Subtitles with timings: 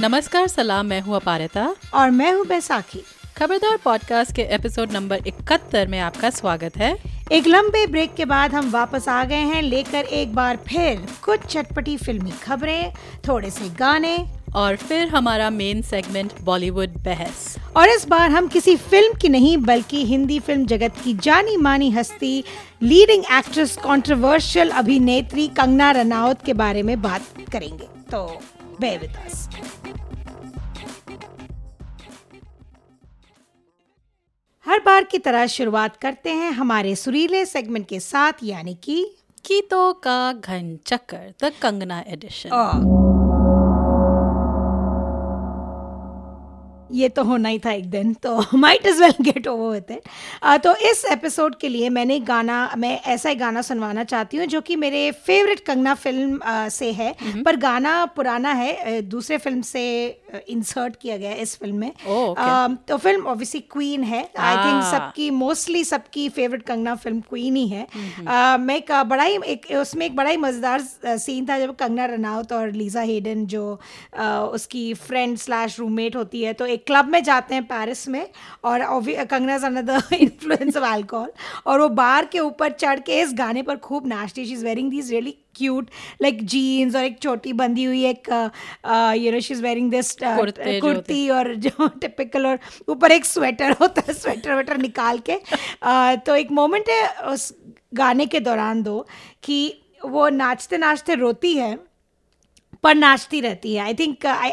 [0.00, 3.02] नमस्कार सलाम मैं हूँ अपारिता। और मैं हूँ बैसाखी।
[3.36, 6.94] खबरदार पॉडकास्ट के एपिसोड नंबर इकहत्तर में आपका स्वागत है।
[7.32, 11.40] एक लंबे ब्रेक के बाद हम वापस आ गए हैं लेकर एक बार फिर कुछ
[11.40, 12.92] चटपटी फिल्मी खबरें
[13.28, 14.16] थोड़े से गाने।
[14.56, 19.56] और फिर हमारा मेन सेगमेंट बॉलीवुड बहस। और इस बार हम किसी फ़िल्म की नहीं
[19.56, 22.44] बल्कि हिंदी फ़िल्म जगत की जानी मानी हस्ती
[22.82, 27.22] लीडिंग एक्ट्रेस कंट्रोवर्शियल अभिनेत्री कंगना रनावत के बारे में बात
[27.52, 28.42] करेंगे। तो
[28.84, 29.48] us.
[34.66, 39.02] हर बार की तरह शुरुआत करते हैं हमारे सुरीले सेगमेंट के साथ यानी कि
[39.46, 42.50] गीतों का घन चक्कर द कंगना एडिशन
[46.92, 50.62] ये तो होना ही था एक दिन तो might is well get over with it
[50.62, 54.60] तो इस एपिसोड के लिए मैंने गाना मैं ऐसा ही गाना सुनवाना चाहती हूँ जो
[54.60, 57.44] कि मेरे फेवरेट कंगना फ़िल्म uh, से है mm-hmm.
[57.44, 59.84] पर गाना पुराना है दूसरे फ़िल्म से
[60.48, 62.48] इंसर्ट किया गया है इस फ़िल्म में oh, okay.
[62.48, 64.64] uh, तो फ़िल्म ऑब्वियसली क्वीन है आई ah.
[64.64, 68.26] थिंक सबकी मोस्टली सबकी फेवरेट कंगना फ़िल्म क्वीन ही है mm-hmm.
[68.26, 70.80] uh, मैं एक बड़ा ही एक उसमें एक बड़ा ही मज़ेदार
[71.18, 73.64] सीन था जब कंगना रनावत और लीजा हेडन जो
[74.14, 74.24] uh,
[74.54, 78.28] उसकी फ्रेंड स्लैश रूममेट होती है तो एक क्लब में जाते हैं पेरिस में
[78.64, 78.84] और
[79.24, 81.30] Kangana is another influence of alcohol
[81.66, 84.90] और वो बार के ऊपर चढ़ के इस गाने पर खूब नाचती she is wearing
[84.90, 85.90] this really cute
[86.22, 88.28] like jeans और एक छोटी बंदी हुई एक
[89.16, 92.58] you know she is wearing this kurti और जो टिपिकल और
[92.88, 95.38] ऊपर एक स्वेटर होता है स्वेटर वेटर निकाल के।
[95.86, 97.54] Uh, तो एक मोमेंट है उस
[97.94, 99.06] गाने के दौरान दो
[99.42, 101.78] कि वो नाचते नाचते रोती है
[102.82, 104.50] पर नाचती रहती है। I think I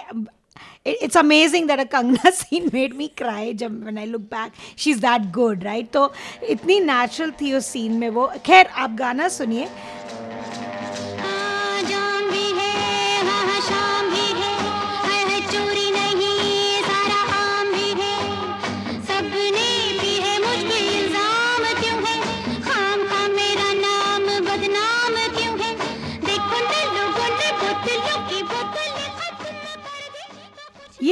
[0.88, 5.00] it's amazing that a Kangna scene made me cry जब when I look back she's
[5.02, 6.12] that good right तो
[6.50, 9.68] इतनी natural थी उस scene में वो खैर आप गाना सुनिए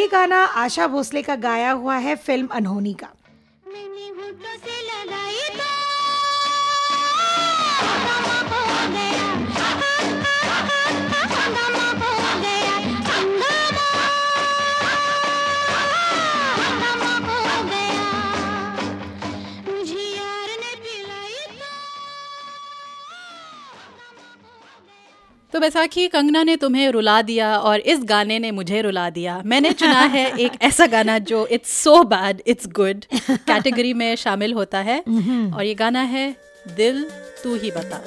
[0.08, 3.08] गाना आशा भोसले का गाया हुआ है फ़िल्म अनहोनी का।
[25.56, 29.72] तो बैसाखी कंगना ने तुम्हें रुला दिया और इस गाने ने मुझे रुला दिया। मैंने
[29.72, 34.80] चुना है एक ऐसा गाना जो it's so bad it's good category में शामिल होता
[34.80, 35.00] है।
[35.52, 36.36] और ये गाना है
[36.78, 37.04] दिल
[37.44, 38.04] तू ही बता।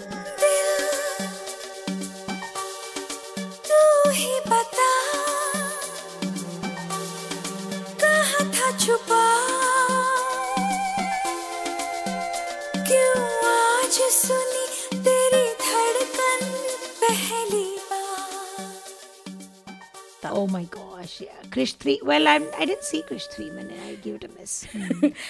[20.38, 21.38] Oh my gosh, yeah.
[21.50, 22.00] Krish 3.
[22.04, 24.66] Well, I'm, I didn't see Krish 3 मैंने I give it a miss.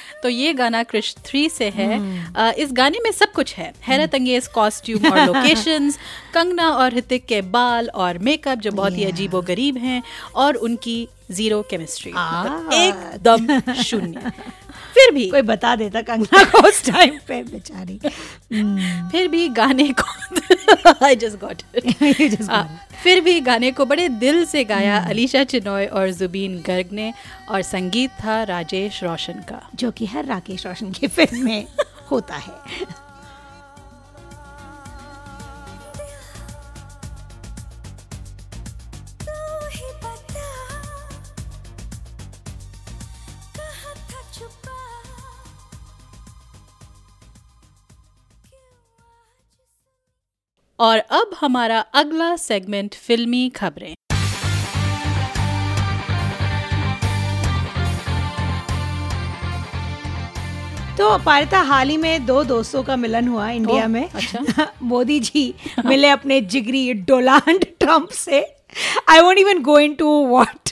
[0.23, 1.99] तो ये गाना क्रिश 3 से है।
[2.33, 5.99] Uh, इस गाने में सब कुछ है। हैरत अंगेज कॉस्ट्यूम और लोकेशंस
[6.35, 10.03] कंगना और हितिक के बाल और मेकअप जो बहुत ही अजीबो गरीब हैं
[10.35, 14.33] और उनकी ज़ीरो केमिस्ट्री एकदम शून्य।
[14.99, 18.01] फिर भी। कोई बता देता कंगना को उस टाइम पे बेचारी।
[19.13, 21.63] फिर भी गाने को आई जस्ट गॉट
[23.03, 27.15] फिर भी गाने को बड़े दिल से गाया अलीशा चिनॉय और जुबीन गर्ग ने
[27.49, 31.67] और संगीत था राजेश रोशन का। जो कि हर राकेश रोशन की फ़िल्म में
[32.11, 32.53] होता है।
[50.81, 53.95] और अब हमारा अगला सेगमेंट फिल्मी खबरें।
[60.99, 65.21] तो पारिता हाल ही में दो दोस्तों का मिलन हुआ इंडिया ओ, में। अच्छा। मोदी
[65.21, 65.55] जी
[65.85, 68.41] मिले अपने जिगरी डोनाल्ड ट्रंप से।
[69.09, 70.71] I won't even go into what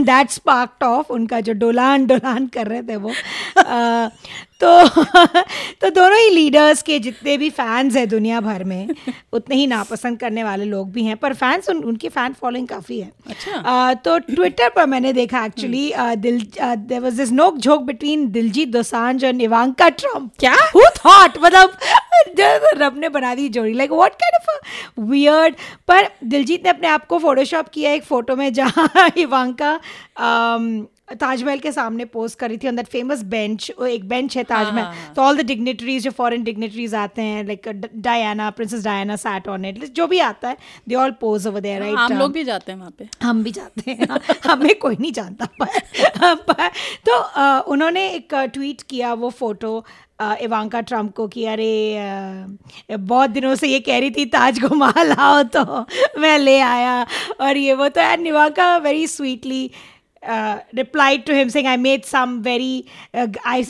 [0.00, 3.12] that spark of उनका जो डोलान डोलान कर रहे थे वो।
[4.60, 4.88] तो
[5.80, 8.88] तो दोनों ही लीडर्स के जितने भी फैंस हैं दुनिया भर में
[9.32, 13.00] उतने ही नापसंद करने वाले लोग भी हैं पर फैंस उन, उनकी फ़ैन फॉलोइंग काफ़ी
[13.00, 17.56] है। अच्छा। uh, तो ट्विटर पर मैंने देखा एक्चुअली uh, दिल देयर वाज दिस नोक
[17.56, 20.54] जोक बिटवीन दिलजीत दोसांझ और इवांका ट्रंप क्या?
[20.74, 21.78] हु थॉट मतलब
[22.76, 25.54] रब ने बना दी जोड़ी like what kind of weird
[25.88, 29.80] पर दिलजीत ने अपने आप को फोटोशॉप किया एक फ़ोटो में जहाँ इवांका
[30.20, 34.82] um, ताजमहल के सामने पोस्ट करी थी ऑन दैट फ़ेमस बेंच एक बेंच है ताजमहल।
[34.82, 39.16] हाँ, हाँ, तो ऑल द डिग्नेटरीज जो फॉरेन डिग्नेटरीज आते हैं like Diana princess Diana
[39.16, 40.56] sat on it जो भी आता है
[40.88, 43.50] they all pose over there right हम लोग भी जाते हैं वहाँ पे। हम भी
[43.50, 44.08] जाते हैं।
[44.46, 46.68] हमें कोई नहीं जानता पर, पर
[47.06, 49.84] तो uh, उन्होंने एक ट्वीट किया वो फ़ोटो
[50.22, 51.70] इवांका ट्रंप को कि अरे
[52.90, 55.64] uh, बहुत दिनों से ये कह रही थी ताज घुमा लाओ तो
[56.20, 57.06] मैं ले आया।
[57.40, 59.70] और ये वो तो and Ivanka very sweetly
[60.23, 63.65] uh, replied to him saying, I made some very, uh, I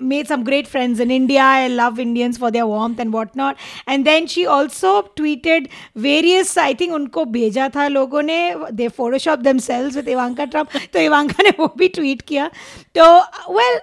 [0.00, 1.40] made some great friends in India.
[1.40, 3.56] I love Indians for their warmth and whatnot.
[3.86, 9.42] And then she also tweeted various, I think उनको भेजा था लोगों ने they photoshop
[9.42, 10.70] themselves with Ivanka Trump.
[10.92, 12.50] तो Ivanka ने वो भी tweet किया
[12.94, 13.20] तो
[13.54, 13.80] well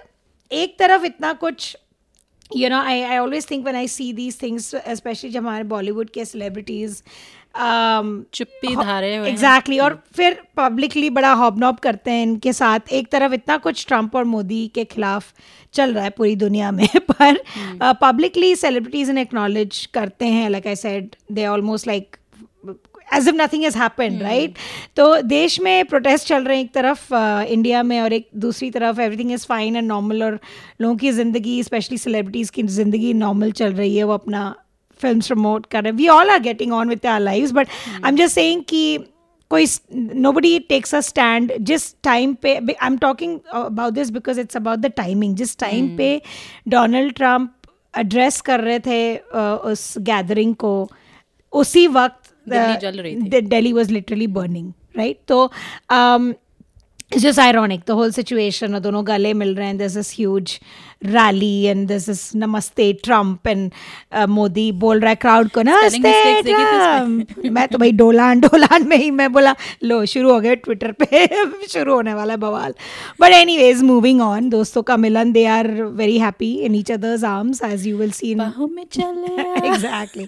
[0.52, 1.76] एक तरफ इतना कुछ
[2.52, 6.10] you know I, I always think when I see these things especially जब हमारे बॉलीवुड
[6.10, 7.02] के celebrities
[7.43, 12.91] um, चुप्पी धारे हुए एग्जैक्टली exactly, और फिर पब्लिकली बड़ा हॉबनॉब करते हैं इनके साथ।
[12.91, 15.33] एक तरफ़ इतना कुछ ट्रंप और मोदी के खिलाफ
[15.73, 17.37] चल रहा है पूरी दुनिया में पर
[18.01, 22.15] पब्लिकली सेलिब्रिटीज इन एक्नॉलेज करते हैं like I said they almost like
[23.13, 24.53] as if nothing is happen right
[24.95, 28.71] तो देश में प्रोटेस्ट चल रहे हैं एक तरफ़ इंडिया uh, में और एक दूसरी
[28.71, 30.39] तरफ़ everything is fine and normal और
[30.81, 34.55] लोगों की ज़िंदगी स्पेशली सेलिब्रिटीज़ की ज़िंदगी नॉर्मल चल रही है वो अपना
[35.05, 37.67] फ़िल्म प्रमोट कर रहे हैं। We all are getting on with our life but
[38.03, 38.97] I am just saying कि
[39.49, 39.65] कोई
[39.95, 44.57] nobody takes a stand जिस टाइम पे I am talking about this because it's
[44.57, 45.97] about the timing जिस time hmm.
[45.97, 46.21] पे
[46.67, 47.51] Donald Trump
[47.97, 49.17] address कर रहे थे
[49.71, 50.89] उस गैदरिंग को
[51.53, 55.51] उसी वक्त Delhi was literally burning right तो
[57.17, 60.59] just ironic the whole situation और दोनों गले मिल रहे हैं this is huge
[61.03, 63.71] rally and this is Namaste Trump and
[64.29, 69.09] Modi बोल रहा है क्राउड को नमस्ते ट्रंप मैं तो भाई डोलान डोलान में ही
[69.11, 71.27] मैं बोला लो शुरू हो गए ट्विटर पे
[71.69, 72.73] शुरू होने वाला है बवाल.
[73.21, 77.23] But anyways moving on दोस्तों का मिलन they are very happy in each other's
[77.23, 80.27] arms as you will see exactly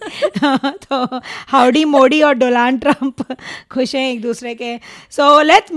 [0.85, 3.25] तो हाउडी मोदी और डोलान ट्रंप
[3.71, 4.77] खुश हैं एक दूसरे के।
[5.11, 5.71] So let's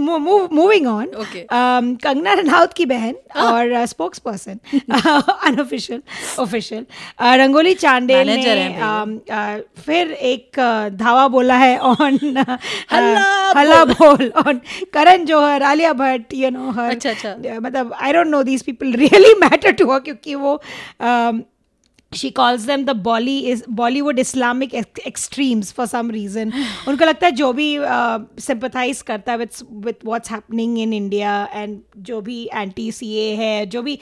[0.52, 1.08] moving on
[1.52, 3.42] Kangana Ranaut की बहन ah.
[3.42, 3.86] और
[4.18, 6.00] spokesperson unofficial
[6.38, 6.86] official
[7.40, 10.60] Rangoli Chandel ने uh, फिर एक
[10.94, 12.18] धावा बोला है ऑन
[12.92, 14.60] हल्ला बोल। On
[14.92, 16.94] Karan Johar Alia Bhatt you know her.
[17.60, 20.54] मतलब I don't know these people really matter to her क्योंकि वो
[22.12, 26.52] she calls them the bolly is Bollywood Islamic extremes for some reason
[26.88, 31.34] उनको लगता है जो भी सिंपथाइज uh, करता है with with what's happening in India
[31.54, 33.98] and जो भी एंटी सी ए है जो भी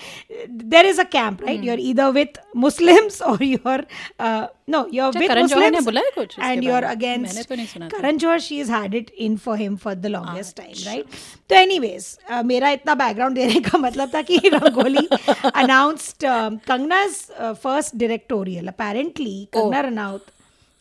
[0.51, 3.87] there is a camp right you are इधर विथ मुस्लिम्स और you're
[4.21, 4.47] no
[4.91, 7.89] you're with Karan Muslims ने बोला है कुछ and you're against मैंने तो नहीं सुना
[7.91, 11.07] Karan Johar she has had it in for him for the longest time right
[11.49, 15.09] तो anyways uh, मेरा इतना बैकग्राउंड देने का मतलब था कि rangoli
[15.55, 19.87] announced uh, Kangna's uh, first directorial apparently Kangna oh.
[19.89, 20.21] Ranaut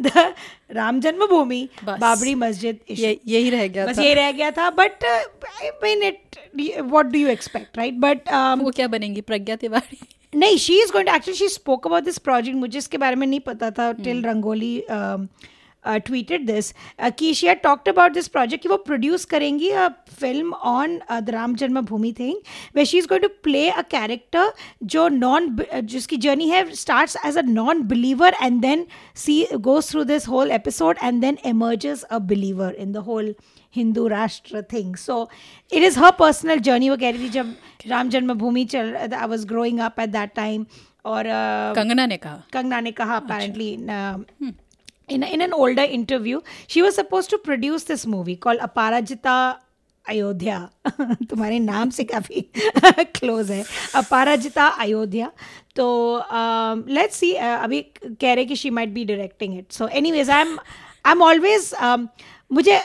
[0.00, 0.34] the
[0.70, 5.70] Ram Janmabhoomi Babri Masjid ये, यही रह गया बस यही रह गया था but I
[5.70, 6.20] mean it
[6.80, 9.98] what do you expect right but वो क्या बनेंगी प्रज्ञा तिवारी?
[10.34, 13.40] नहीं she is going actually she spoke about this project मुझे इसके बारे में नहीं
[13.40, 14.30] पता था till hmm.
[14.30, 14.84] Rangoli
[15.86, 20.98] tweeted this की कीशिया टॉक्ट अबाउट दिस प्रोजेक्ट कि वो प्रोड्यूस करेंगी a film on
[21.12, 22.36] the Ram Janmabhoomi thing
[22.76, 24.52] we she is going to play a character
[24.94, 28.86] जो नॉन जिसकी जर्नी है start as a non believer and then
[29.16, 33.34] she goes through this whole episode and then emerges a believer in the whole
[33.74, 35.28] Hindu Rashtra thing so
[35.72, 37.54] it is her personal journey वो कह रही थी जब
[37.86, 40.66] राम जन्मभूमि चल I was growing up at that time
[41.06, 41.24] और
[41.76, 43.76] कंगना ने कहा। कंगना ने कहा अच्छा। Apparently
[45.08, 49.54] in, in an older interview, she was supposed to produce this movie called Aparajita
[50.08, 50.58] Ayodhya
[51.30, 52.40] तुम्हारे नाम से काफ़ी
[53.16, 55.30] क्लोज है। अपाराजिता अयोध्या
[55.76, 55.86] तो
[56.94, 60.58] लेट्स सी अभी कह रहे कि she might be directing it so anyways I am
[61.04, 61.70] I am always
[62.52, 62.78] मुझे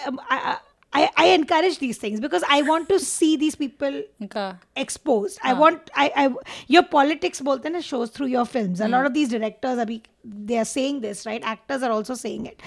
[0.92, 4.52] I, I encourage these things because I want to see these people okay.
[4.76, 5.40] exposed.
[5.42, 6.34] I want I, I
[6.68, 8.80] your politics both in shows through your films.
[8.80, 8.86] Mm.
[8.86, 9.88] A lot of these directors are
[10.24, 11.42] they are saying this, right?
[11.42, 12.60] Actors are also saying it.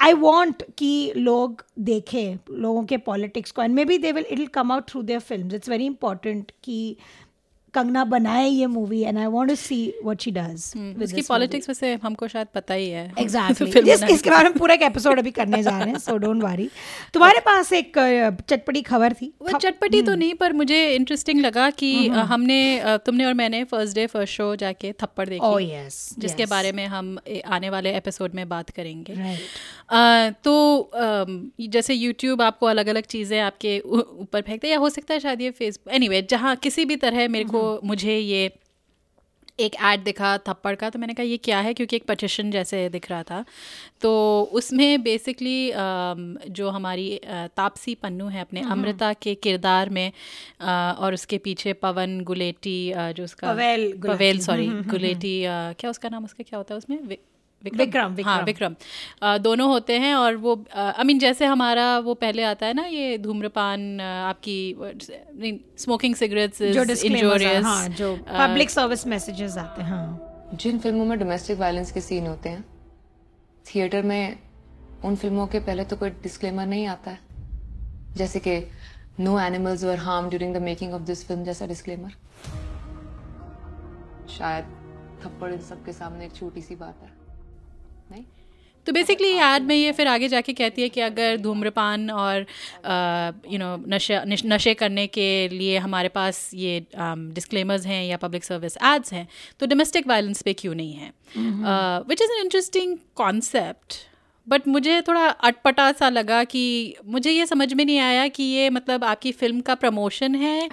[0.00, 4.38] I want कि लोग देखें लोगों के politics को and may be they will it
[4.38, 6.96] will come out through their film it's very important कि
[7.73, 10.63] Kangana बनाए ये movie and I want to see what she does
[11.03, 14.81] उसकी पॉलिटिक्स वैसे हमको शायद पता ही है। एग्जैक्टली जिस इसके बारे में पूरा एक
[14.81, 16.69] एपिसोड अभी करने जा रहे हैं सो डोंट वरी
[17.13, 17.97] तुम्हारे पास एक
[18.49, 19.33] चटपटी खबर थी?
[19.41, 22.59] वो चटपटी तो हम्म। नहीं पर मुझे इंटरेस्टिंग लगा कि हम्म, हम्म। हमने
[23.05, 26.49] तुमने और मैंने फ़र्स्ट डे फ़र्स्ट शो जाके थप्पड़ देखी। Oh, yes, जिसके yes.
[26.49, 29.37] बारे में हम आने वाले एपिसोड में बात करेंगे।
[30.43, 30.91] तो
[31.69, 35.51] जैसे यूट्यूब आपको अलग अलग चीज़ें आपके ऊपर फेंकते या हो सकता है शायद ये
[35.51, 38.49] फेसबुक एनी एनीवे जहाँ किसी भी तरह मेरे को को मुझे ये
[39.59, 41.73] एक ऐड दिखा थप्पड़ का तो मैंने कहा ये क्या है?
[41.73, 43.45] क्योंकि एक पटिशन जैसे दिख रहा था।
[44.01, 44.11] तो
[44.53, 45.71] उसमें बेसिकली
[46.49, 50.11] जो हमारी तापसी पन्नू है अपने हम्म। अमृता के किरदार में
[50.99, 56.43] और उसके पीछे पवन गुलेटी जो उसका पवेल पवेल सॉरी गुलेटी क्या उसका नाम उसका
[56.43, 57.17] क्या होता है उसमें?
[57.63, 58.13] विक्रम?
[58.13, 58.75] विक्रम हाँ विक्रम।
[59.43, 63.17] दोनों होते हैं और वो आई मीन जैसे हमारा वो पहले आता है ना ये
[63.17, 64.57] धूम्रपान आपकी
[65.77, 71.57] स्मोकिंग सिगरेट्स इंजोरियस हाँ, जो पब्लिक सर्विस मैसेजेस आते हैं हाँ। जिन फ़िल्मों में डोमेस्टिक
[71.59, 72.63] वायलेंस के सीन होते हैं।
[73.65, 74.39] थिएटर में
[75.05, 77.19] उन फ़िल्मों के पहले तो कोई डिस्क्लेमर नहीं आता है।
[78.17, 78.57] जैसे कि
[79.19, 82.11] no animals were harm during the making of this film जैसा डिस्क्लेमर
[84.37, 84.65] शायद
[85.23, 87.18] थप्पड़ इन सबके सामने एक छोटी सी बात है।
[88.11, 88.23] नहीं?
[88.87, 92.45] तो बेसिकली एड में ये फिर आगे जाके कहती है कि अगर धूम्रपान और
[93.51, 98.77] यू नो नशे नशे करने के लिए हमारे पास ये डिस्क्लेमर्स हैं या पब्लिक सर्विस
[98.77, 99.27] एड्स हैं
[99.59, 101.11] तो डोमेस्टिक वायलेंस पे क्यों नहीं है?
[102.09, 103.93] Which is an interesting concept
[104.49, 108.69] but मुझे थोड़ा अटपटा सा लगा कि मुझे ये समझ में नहीं आया कि ये
[108.69, 110.69] मतलब आपकी फ़िल्म का प्रमोशन है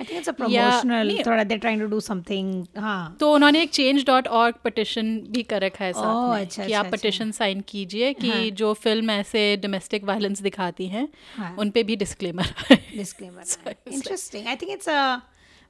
[0.50, 0.82] या
[1.26, 5.42] थोड़ा they trying to do something हाँ तो उन्होंने एक चेंज डॉट ऑर्ग पटिशन भी
[5.42, 7.30] कर रखा है साथ oh, में अच्छा, कि अच्छा, आप पटिशन.
[7.30, 8.42] साइन कीजिए कि हाँ.
[8.50, 11.56] जो फ़िल्म ऐसे डोमेस्टिक वायलेंस दिखाती हैं हाँ.
[11.58, 14.88] उन पे भी disclaimer disclaimer interesting I think it's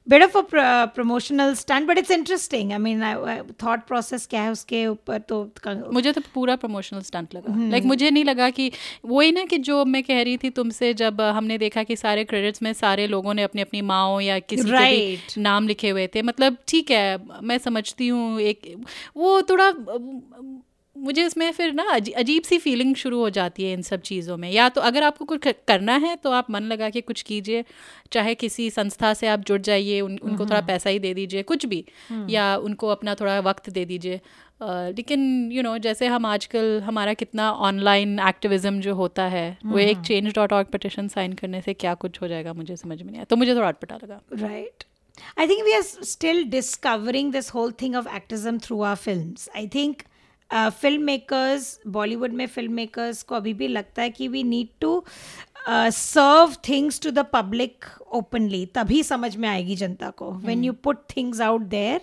[0.09, 2.73] bit of a pr- promotional stunt but it's interesting.
[2.73, 5.51] I mean I, I, thought process क्या है उसके ऊपर तो
[5.91, 8.71] मुझे तो पूरा प्रमोशनल स्टंट लगा। लाइक like, मुझे नहीं लगा कि
[9.05, 12.61] वही ना कि जो मैं कह रही थी तुमसे जब हमने देखा कि सारे क्रेडिट्स
[12.61, 14.79] में सारे लोगों ने अपनी अपनी माओ या किसी right.
[14.79, 18.85] के भी नाम लिखे हुए थे मतलब ठीक है मैं समझती हूँ एक
[19.17, 19.73] वो थोड़ा
[20.99, 24.49] मुझे इसमें फिर ना अजीब सी फीलिंग शुरू हो जाती है इन सब चीज़ों में।
[24.51, 27.63] या तो अगर आपको कुछ करना है तो आप मन लगा के कुछ कीजिए
[28.11, 31.43] चाहे किसी संस्था से आप जुड़ जाइए उन, उनको थोड़ा हम्म। पैसा ही दे दीजिए
[31.43, 34.19] कुछ भी हम्म। या उनको अपना थोड़ा वक्त दे दीजिए।
[34.61, 39.99] लेकिन यू नो जैसे हम आजकल हमारा कितना ऑनलाइन एक्टिविज्म जो होता है वो एक
[40.01, 43.17] change dot org petition sign करने से क्या कुछ हो जाएगा मुझे समझ में नहीं
[43.17, 44.83] आया। तो मुझे थोड़ा अटपटा लगा। Right
[45.39, 49.67] I think we are still discovering this whole thing of activism through our film I
[49.75, 50.01] think
[50.53, 55.03] film makers Bollywood में फ़िल्म मेकर्स को अभी भी लगता है कि we need to
[55.69, 60.97] serve things to the public openly तभी समझ में आएगी जनता को। When you put
[61.17, 62.01] things out there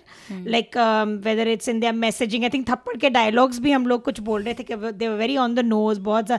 [0.48, 0.76] like
[1.24, 4.42] whether it's in their messaging I think Thappad के डायलॉग्स भी हम लोग कुछ बोल
[4.42, 6.32] रहे थे कि they were very on the nose बहुत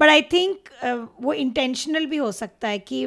[0.00, 0.68] बट आई थिंक
[1.22, 3.06] वो इंटेंशनल भी हो सकता है कि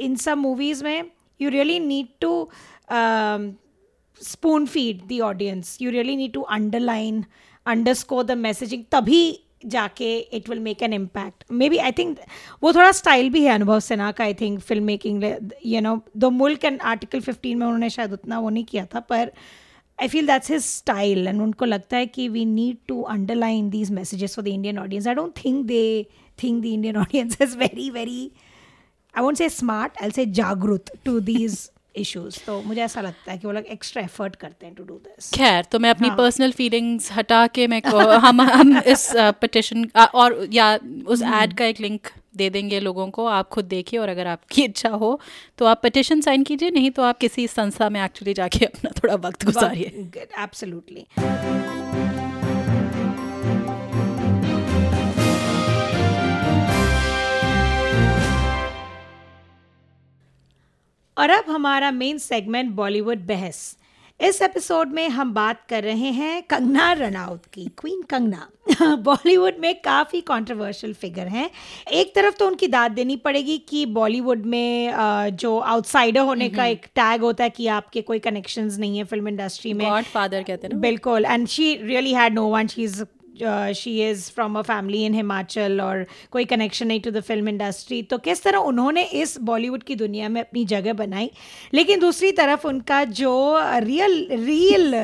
[0.00, 1.10] इन सब मूवीज़ में
[1.40, 2.48] you really need to
[4.22, 7.24] spoon feed the audience you really need to underline
[7.66, 12.18] underscore the messaging तभी जाके it will make an impact maybe I think
[12.62, 15.24] वो थोड़ा स्टाइल भी है अनुभव सिन्हा का I think film making
[15.66, 19.00] you know the Mulk and article fifteen में उन्होंने शायद उतना वो नहीं किया था,
[19.00, 19.32] पर
[19.98, 23.90] I feel that's his style and उनको लगता है कि we need to underline these
[23.90, 26.06] messages for the Indian audience I don't think they
[26.38, 28.30] think the Indian audience is very very
[29.14, 33.38] I won't say smart I say जागरूक to these issues तो मुझे ऐसा लगता है
[33.38, 36.46] कि वो लोग एक्स्ट्रा एफर्ट करते हैं टू डू दिस खैर तो मैं अपनी पर्सनल
[36.46, 36.52] हाँ.
[36.52, 37.82] फीलिंग्स हटा के मैं
[38.20, 42.80] हम हम इस पिटिशन uh, और या उस ऐड हम्म। का एक लिंक दे देंगे
[42.80, 45.18] लोगों को आप खुद देखिए और अगर आपकी इच्छा हो
[45.58, 49.14] तो आप पटिशन साइन कीजिए नहीं तो आप किसी संस्था में एक्चुअली जाके अपना थोड़ा
[49.20, 50.08] वक्त गुजारिए
[50.38, 51.06] एब्सोल्युटली
[61.16, 63.76] और अब हमारा मेन सेगमेंट बॉलीवुड बहस।
[64.20, 68.48] इस एपिसोड में हम बात कर रहे हैं कंगना रनाउत की क्वीन कंगना।
[68.96, 71.50] बॉलीवुड में काफ़ी कंट्रोवर्शियल फिगर हैं।
[71.92, 74.92] एक तरफ़ तो उनकी दाद देनी पड़ेगी कि बॉलीवुड में
[75.36, 79.28] जो आउटसाइडर होने का एक टैग होता है कि आपके कोई कनेक्शंस नहीं है फ़िल्म
[79.28, 83.02] इंडस्ट्री में। फादर कहते हैं बिल्कुल and she really had no one she is
[83.74, 88.02] she is from a family in Himachal और कोई कनेक्शन नहीं टू द फ़िल्म इंडस्ट्री
[88.02, 91.30] तो किस तरह उन्होंने इस बॉलीवुड की दुनिया में अपनी जगह बनाई?
[91.74, 93.32] लेकिन दूसरी तरफ़ उनका जो
[93.84, 94.94] रियल रियल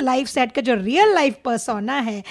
[0.00, 2.22] लाइफ सेट का जो रियल लाइफ पर्सोना है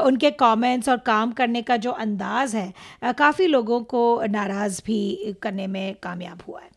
[0.00, 5.66] उनके कमेंट्स और काम करने का जो अंदाज है काफ़ी लोगों को नाराज़ भी करने
[5.66, 6.68] में कामयाब हुआ है।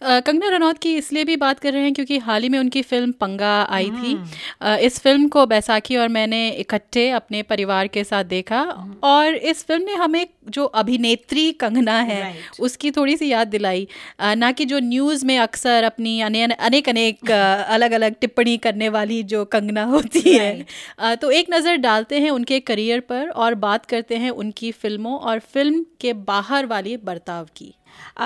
[0.00, 3.12] कंगना रनौत की इसलिए भी बात कर रहे हैं क्योंकि हाल ही में उनकी फ़िल्म
[3.12, 8.24] पंगा आई थी। हम्म। इस फ़िल्म को बैसाखी और मैंने इकट्ठे अपने परिवार के साथ
[8.26, 13.48] देखा हम्म। और इस फ़िल्म ने हमें जो अभिनेत्री कंगना है उसकी थोड़ी सी याद
[13.48, 13.86] दिलाई।
[14.20, 19.44] ना कि जो न्यूज़ में अक्सर अपनी अनेक अनेक अलग अलग टिप्पणी करने वाली जो
[19.46, 24.30] कंगना होती है। तो एक नज़र डालते हैं उनके करियर पर और बात करते हैं
[24.32, 27.72] उनकी फ़िल्मों और फ़िल्म के बाहर वाली बर्ताव की।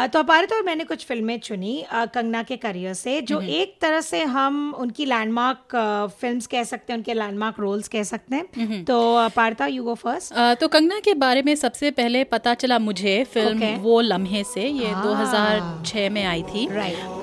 [0.06, 4.22] तो अपारित और मैंने कुछ फ़िल्में चुनी कंगना के करियर से जो एक तरह से
[4.34, 5.76] हम उनकी लैंडमार्क
[6.20, 10.34] फिल्म्स कह सकते हैं उनके लैंडमार्क रोल्स कह सकते हैं। तो अपारिता यू गो फ़र्स्ट
[10.60, 13.76] तो कंगना के बारे में सबसे पहले पता चला मुझे फ़िल्म okay.
[13.82, 17.18] वो लम्हे से ये हाँ। 2006 में आई थी। राइट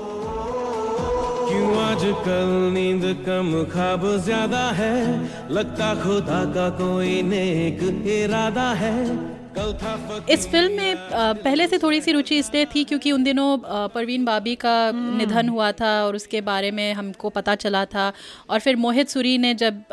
[1.48, 4.96] क्यों आज कल नींद कम खाब ज़्यादा है?
[5.52, 7.84] लगता खुदा का कोई नेक
[8.16, 8.96] इरादा है।
[9.58, 10.96] इस फ़िल्म में
[11.38, 13.58] पहले से थोड़ी सी रुचि इसलिए थी क्योंकि उन दिनों
[13.90, 18.12] परवीन बाबी का हम्म। निधन हुआ था और उसके बारे में हमको पता चला था
[18.50, 19.84] और फिर मोहित सूरी ने जब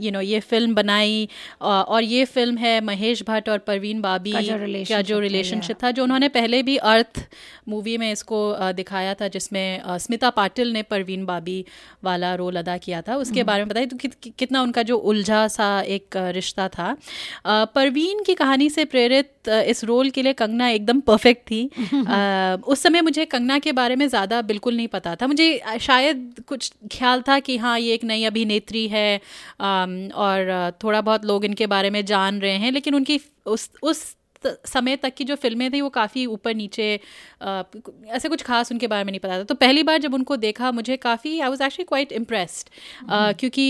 [0.00, 1.28] यू नो ये फ़िल्म बनाई
[1.60, 4.32] और ये फ़िल्म है महेश भट्ट और परवीन बाबी
[4.84, 7.24] का जो रिलेशनशिप था जो उन्होंने पहले भी अर्थ
[7.68, 8.40] मूवी में इसको
[8.74, 11.64] दिखाया था जिसमें स्मिता पाटिल ने परवीन बाबी
[12.04, 15.46] वाला रोल अदा किया था उसके हम्म। बारे में बताइए तो कितना उनका जो उलझा
[15.50, 16.96] सा एक रिश्ता था
[17.74, 21.62] परवीन की कहानी से प्रेरित इस रोल के लिए कंगना एकदम परफेक्ट थी।
[22.08, 26.42] आ, उस समय मुझे कंगना के बारे में ज़्यादा बिल्कुल नहीं पता था। मुझे शायद
[26.48, 29.20] कुछ ख्याल था कि हाँ ये एक नई अभिनेत्री है
[29.60, 34.04] आ, और थोड़ा बहुत लोग इनके बारे में जान रहे हैं लेकिन उनकी उस उस
[34.66, 36.84] समय तक की जो फ़िल्में थी वो काफ़ी ऊपर नीचे
[37.42, 40.70] ऐसे कुछ खास उनके बारे में नहीं पता था। तो पहली बार जब उनको देखा
[40.72, 42.68] मुझे काफ़ी I was actually quite impressed
[43.38, 43.66] क्योंकि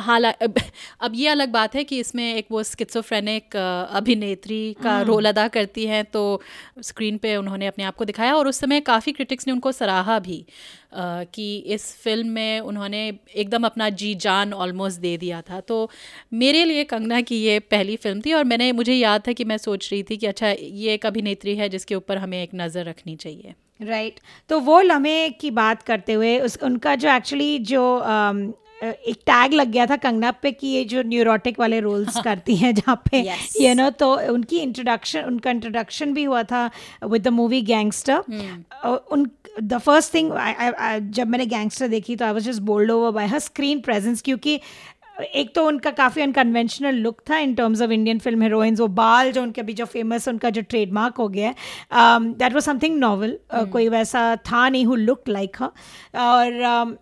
[0.00, 0.44] हालाँकि
[1.00, 5.48] अब, ये अलग बात है कि इसमें एक वो स्किट्सोफ्रेनिक अभिनेत्री का रोल हाँ। अदा
[5.48, 6.40] करती हैं तो
[6.80, 10.18] स्क्रीन पे उन्होंने अपने आप को दिखाया और उस समय काफ़ी क्रिटिक्स ने उनको सराहा
[10.18, 10.44] भी
[10.94, 15.90] कि इस फ़िल्म में उन्होंने एकदम अपना जी जान ऑलमोस्ट दे दिया था तो
[16.32, 19.58] मेरे लिए कंगना की ये पहली फ़िल्म थी और मैंने मुझे याद था कि मैं
[19.58, 23.16] सोच रही थी कि अच्छा ये एक अभिनेत्री है जिसके ऊपर हमें एक नज़र रखनी
[23.16, 24.48] चाहिए राइट right.
[24.48, 27.82] तो वो लम्हे की बात करते हुए उस उनका जो एक्चुअली जो
[28.82, 32.74] एक टैग लग गया था कंगना पे कि ये जो न्यूरोटिक वाले रोल्स करती हैं
[32.74, 33.56] जहाँ पे you yes.
[33.56, 36.70] No you know, तो उनकी इंट्रोडक्शन उनका इंट्रोडक्शन भी हुआ था
[37.04, 38.22] विद द मूवी गैंगस्टर
[39.12, 39.30] उन
[39.62, 40.30] द फ़र्स्ट थिंग
[41.10, 44.60] जब मैंने गैंगस्टर देखी तो I was just bowled over by her screen presence क्योंकि
[45.36, 49.32] एक तो उनका काफ़ी अनकन्वेंशनल लुक था in terms of Indian film heroines वो बाल
[49.32, 51.54] जो उनके अभी जो फ़ेमस उनका जो ट्रेडमार्क हो गया है
[52.34, 53.38] दैट वाज समथिंग नॉवल
[53.72, 55.70] कोई वैसा था नहीं हु लुक लाइक हर
[56.18, 56.96] और um,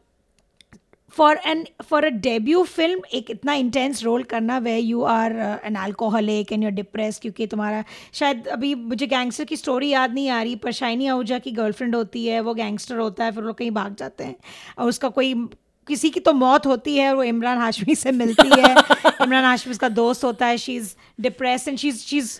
[1.16, 5.32] for an for a debut film एक इतना इंटेंस रोल करना where you are
[5.64, 10.28] an alcoholic and you're depress क्योंकि तुम्हारा, शायद अभी मुझे गैंगस्टर की स्टोरी याद नहीं
[10.30, 13.52] आ रही, पर शाइनी आहूजा की गर्लफ्रेंड होती है, वो गैंगस्टर होता है, फिर वो
[13.52, 14.36] कहीं भाग जाते हैं
[14.78, 15.34] और उसका कोई
[15.88, 18.74] किसी की तो मौत होती है और वो इमरान हाशमी से मिलती है
[19.22, 22.38] इमरान हाशमी उसका दोस्त होता है she is depress and she is she is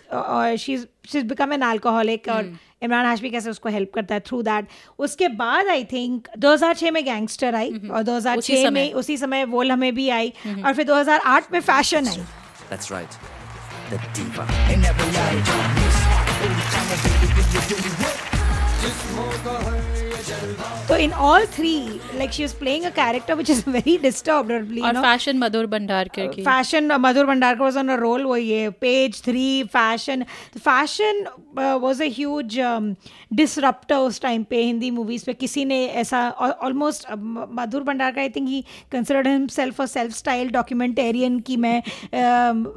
[0.57, 2.55] she is become an alcoholic और hmm.
[2.83, 4.67] इमरान हाशमी कैसे उसको हेल्प करता है थ्रू दैट
[4.99, 7.91] उसके बाद आई थिंक 2006 में गैंगस्टर आई mm-hmm.
[7.91, 10.65] और 2006 में उसी समय वो हमें भी आई mm-hmm.
[10.65, 12.23] और फिर 2008 में फ़ैशन आई
[12.69, 13.17] That's right.
[13.89, 14.43] The diva.
[20.89, 21.77] तो in all three
[22.15, 26.43] like she is playing a character which is very disturbed और फ़ैशन मधुर भंडारकर की।
[26.43, 30.23] Fashion Madhur Bhandarkar was on a roll वो ये page three Fashion
[30.57, 31.25] Fashion
[31.57, 32.59] was a huge
[33.33, 38.47] disruptor उस time पे Hindi movies पे। किसी ने ऐसा almost Madhur Bhandarkar I think
[38.49, 41.81] he considered himself a self style documentarian की मैं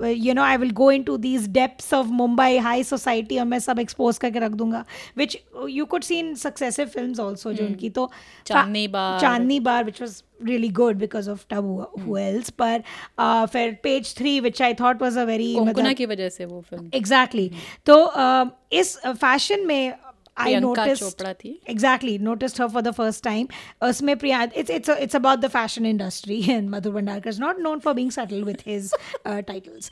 [0.08, 3.78] you no I will go into these depths of Mumbai high society और मैं सब
[3.78, 4.84] एक्सपोज करके रख दूँगा।
[5.16, 8.10] Which you could see in successive films also जो उनकी तो
[8.46, 12.82] चांदनी बार चांदनी बार which was really good because of Tabu who else पर
[13.18, 16.60] uh, फिर page three which I thought was a very Konkona की वजह से वो
[16.70, 17.50] फ़िल्म exactly
[17.86, 19.92] तो uh, इस फ़ैशन में
[20.36, 21.22] I noticed
[21.66, 23.48] exactly noticed her for the first time.
[23.82, 27.58] Usme Priya, it's it's a, it's about the fashion industry, and Madhur Bhandarkar is not
[27.58, 29.90] known for being subtle with his uh, titles.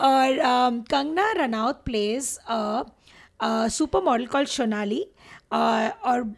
[0.00, 2.86] or um, Kangna Ranaut plays a,
[3.40, 5.04] a supermodel called Shonali,
[5.50, 6.34] और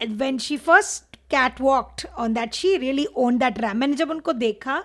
[0.00, 4.32] when she first cat walked on that she really own that ramp मैंने जब उनको
[4.32, 4.82] देखा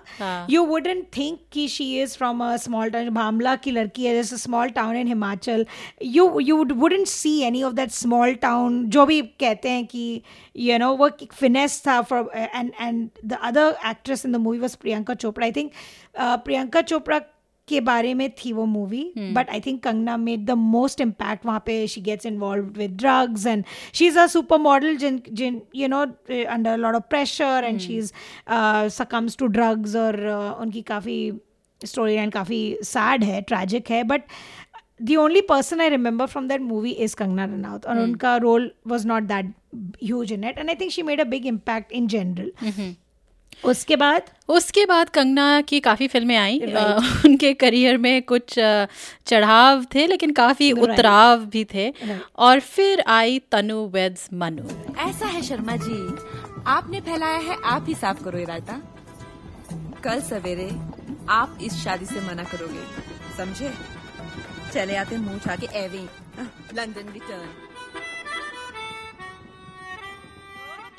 [0.50, 4.36] you wouldn't think कि she is from a small town Bhamla की लड़की है जैसे
[4.36, 5.66] small town in Himachal
[6.02, 10.22] you you wouldn't see any of that small town जो भी कहते हैं कि
[10.56, 14.58] यू नो वो एक फिनेस था for and and the other actress in the movie
[14.58, 15.72] was Priyanka Chopra I think
[16.18, 17.20] Priyanka Chopra
[17.70, 21.62] के बारे में थी वो movie but I think Kangana made the most impact वहाँ
[21.66, 25.88] पे she gets involve with drugs and she is a super model Jin Jin you
[25.88, 28.12] know under load of pressure and she is
[28.94, 30.26] succumbs to drugs और
[30.60, 31.20] उनकी काफ़ी
[31.80, 34.22] story and काफ़ी sad है tragic है but
[35.02, 38.04] the only person I remember from that movie is Kangana Ranaut और hmm.
[38.04, 39.54] उनका role was not that
[40.02, 42.52] huge in it and I think she made a big impact in general
[43.64, 44.22] उसके बाद?
[44.48, 46.58] उसके बाद कंगना की काफ़ी फ़िल्में आई।
[47.26, 48.54] उनके करियर में कुछ
[49.26, 51.94] चढ़ाव थे लेकिन काफ़ी उतराव भी थे।
[52.38, 54.62] और फिर आई तनु वेद्स मनु।
[55.08, 56.16] ऐसा है शर्मा जी
[56.66, 58.80] आपने फैलाया है आप ही साफ़ करो इरादा।
[60.04, 60.70] कल सवेरे
[61.28, 62.84] आप इस शादी से मना करोगे
[63.36, 63.72] समझे?
[64.74, 66.08] चले आते मुँह छा के एवी
[66.74, 67.69] लंदन रिटर्न।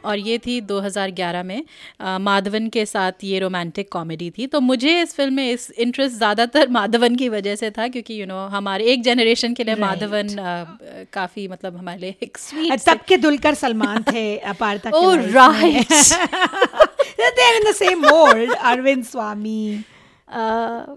[0.06, 1.64] और ये थी 2011 में
[2.02, 6.16] आ, माधवन के साथ ये रोमांटिक कॉमेडी थी। तो मुझे इस फ़िल्म में इस इंटरेस्ट
[6.18, 9.64] ज़्यादातर माधवन की वजह से था क्योंकि यू you नो know, हमारे एक जनरेशन के
[9.64, 9.88] लिए right.
[9.88, 10.28] माधवन
[11.14, 15.92] काफ़ी मतलब हमारे लिए एक स्वीट सबके दुलकर सलमान थे अपारता ओ right
[17.22, 19.84] in the same mould Arvind Swami.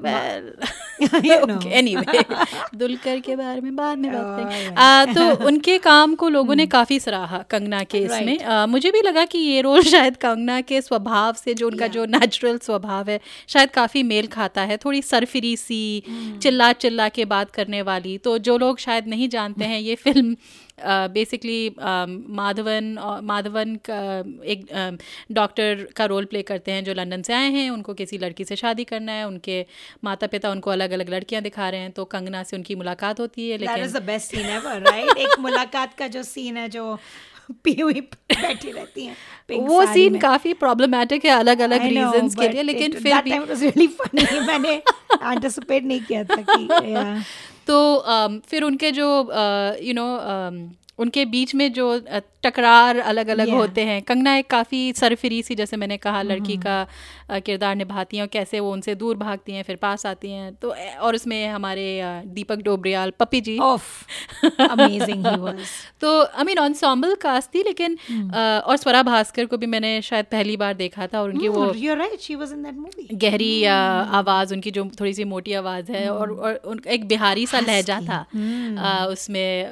[0.02, 0.52] Well
[1.72, 2.24] anyway
[2.74, 6.72] Dulquer के बारे में बाद में बात uh, तो उनके काम को लोगों ने hmm.
[6.72, 10.80] काफ़ी सराहा कंगना के इसमें। uh, मुझे भी लगा कि ये रोल शायद कंगना के
[10.80, 15.56] स्वभाव से जो उनका जो नेचुरल स्वभाव है शायद काफ़ी मेल खाता है। थोड़ी सरफिरी
[15.56, 16.42] सी hmm.
[16.42, 20.36] चिल्ला चिल्ला के बात करने वाली। तो जो लोग शायद नहीं जानते हैं ये film
[20.82, 24.66] basically um, Madhavan Madhavan का एक
[25.32, 28.56] डॉक्टर का रोल प्ले करते हैं जो लंदन से आए हैं। उनको किसी लड़की से
[28.56, 29.66] शादी करना है उनके
[30.04, 33.50] माता पिता उनको अलग अलग लड़कियाँ दिखा रहे हैं तो कंगना से उनकी मुलाकात होती
[33.50, 36.98] है लेकिन बेस्ट सीन राइट एक मुलाकात का जो सीन है जो
[37.50, 39.16] बैठी रहती हैं
[39.50, 43.88] वो सीन काफ़ी प्रॉब्लमैटिक है अलग अलग रीजंस के लिए लेकिन फिर भी really
[44.46, 44.74] मैंने
[45.22, 46.68] एंटिसिपेट नहीं किया था कि.
[47.66, 48.04] तो
[48.46, 49.30] फिर उनके जो
[49.82, 50.06] यू नो
[50.98, 52.02] उनके बीच में जो
[52.42, 53.58] टकरार अलग अलग yeah.
[53.58, 56.62] होते हैं कंगना एक काफ़ी सरफरी सी जैसे मैंने कहा लड़की hmm.
[56.62, 56.86] का
[57.30, 60.74] किरदार निभाती हैं और कैसे वो उनसे दूर भागती हैं फिर पास आती हैं तो
[61.00, 64.04] और उसमें हमारे दीपक डोबरियाल पपी जी ऑफ़
[64.70, 65.24] अमेजिंग
[66.00, 68.34] तो आई मीन ऑनसॉम्बल कास्ट थी लेकिन hmm.
[68.62, 71.66] और स्वरा भास्कर को भी मैंने शायद पहली बार देखा था और उनकी hmm, वो
[71.66, 73.70] right, गहरी hmm.
[74.14, 76.10] आवाज़ उनकी जो थोड़ी सी मोटी आवाज़ है.
[76.10, 78.26] और, और एक बिहारी सा लहजा था.
[79.06, 79.70] उसमें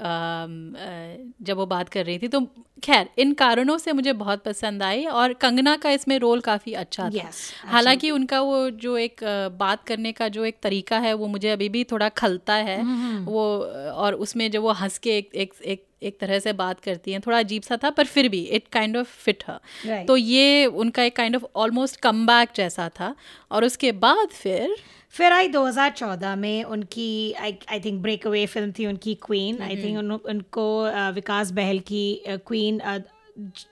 [1.42, 2.40] जब वो बात कर रही थी तो
[2.82, 7.04] खैर इन कारणों से मुझे बहुत पसंद आई और कंगना का इसमें रोल काफ़ी अच्छा
[7.04, 9.24] था। Yes, हालाँकि उनका वो जो एक
[9.58, 13.32] बात करने का जो एक तरीका है वो मुझे अभी भी थोड़ा खलता है। mm-hmm.
[13.32, 13.58] वो
[13.94, 17.20] और उसमें जो वो हंस के एक एक एक एक तरह से बात करती हैं
[17.20, 21.02] थोड़ा अजीब सा था पर फिर भी इट काइंड ऑफ़ फिट है तो ये उनका
[21.02, 23.14] एक काइंड ऑफ़ ऑलमोस्ट कम जैसा था।
[23.50, 24.74] और उसके बाद फिर
[25.14, 29.76] फिर आई 2014 में उनकी आई I think break away film थी उनकी क्वीन आई
[29.82, 30.66] थिंक उन, उनको
[31.14, 32.80] विकास बहल की क्वीन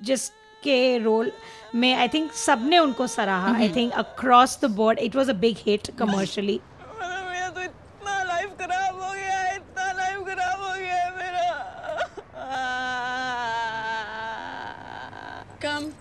[0.03, 1.33] जिसके रोल
[1.74, 3.55] में आई थिंक सबने उनको सराहा.
[3.57, 6.61] I think across the board it was a big hit commercially
[15.61, 15.94] Come.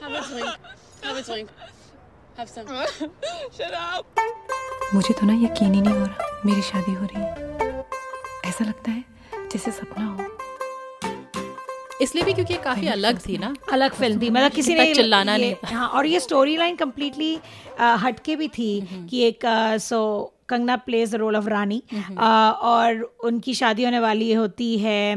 [0.00, 0.56] Have a drink.
[1.02, 1.48] Have a drink.
[4.94, 7.84] मुझे तो ना यकीन ही नहीं हो रहा। मेरी शादी हो रही है।
[8.46, 9.04] ऐसा लगता है
[9.52, 10.26] जैसे सपना हो।
[12.02, 15.54] इसलिए भी क्योंकि काफ़ी अलग थी ना। अलग फ़िल्म थी मतलब किसी ने चिल्लाना नहीं
[15.64, 17.38] हाँ और ये स्टोरी लाइन कम्प्लीटली
[17.80, 19.40] हटके भी थी। कि एक
[19.80, 20.00] so
[20.48, 21.82] Kangana plays the role of Rani.
[22.18, 25.16] और उनकी शादी होने वाली होती है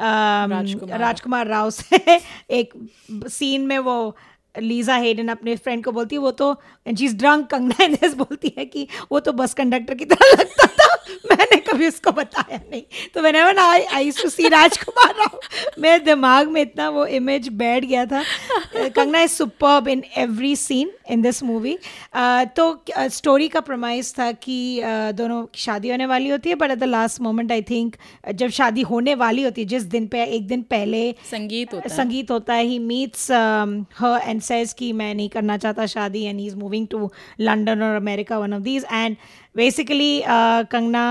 [0.00, 2.72] राजकुमार। राजकुमार राव से। एक
[3.28, 4.16] सीन में वो
[4.54, 6.52] लीजा हेडन अपने फ्रेंड को बोलती है, वो तो
[6.86, 10.83] शी इज़ ड्रंक कंगना बोलती है कि वो तो बस कंडक्टर की तरह लगता था।
[11.30, 12.82] मैंने कभी उसको बताया नहीं।
[13.14, 15.38] तो मैंने आई आई टू सी राजकुमार राव.
[15.78, 18.22] मेरे दिमाग में इतना वो इमेज बैठ गया था।
[18.76, 21.78] Kangana is super in every scene in this movie
[22.56, 26.70] तो स्टोरी का प्रमाइस था कि uh, दोनों की शादी होने वाली होती है but
[26.70, 27.96] at the last moment I think
[28.32, 32.30] जब शादी होने वाली होती है जिस दिन पे एक दिन पहले संगीत होता संगीत
[32.30, 33.30] होता है he meets
[33.98, 37.82] her and says कि मैं नहीं करना चाहता शादी and he is moving to London
[37.82, 39.16] और America one of these and
[39.56, 40.22] basically
[40.70, 41.06] Kangana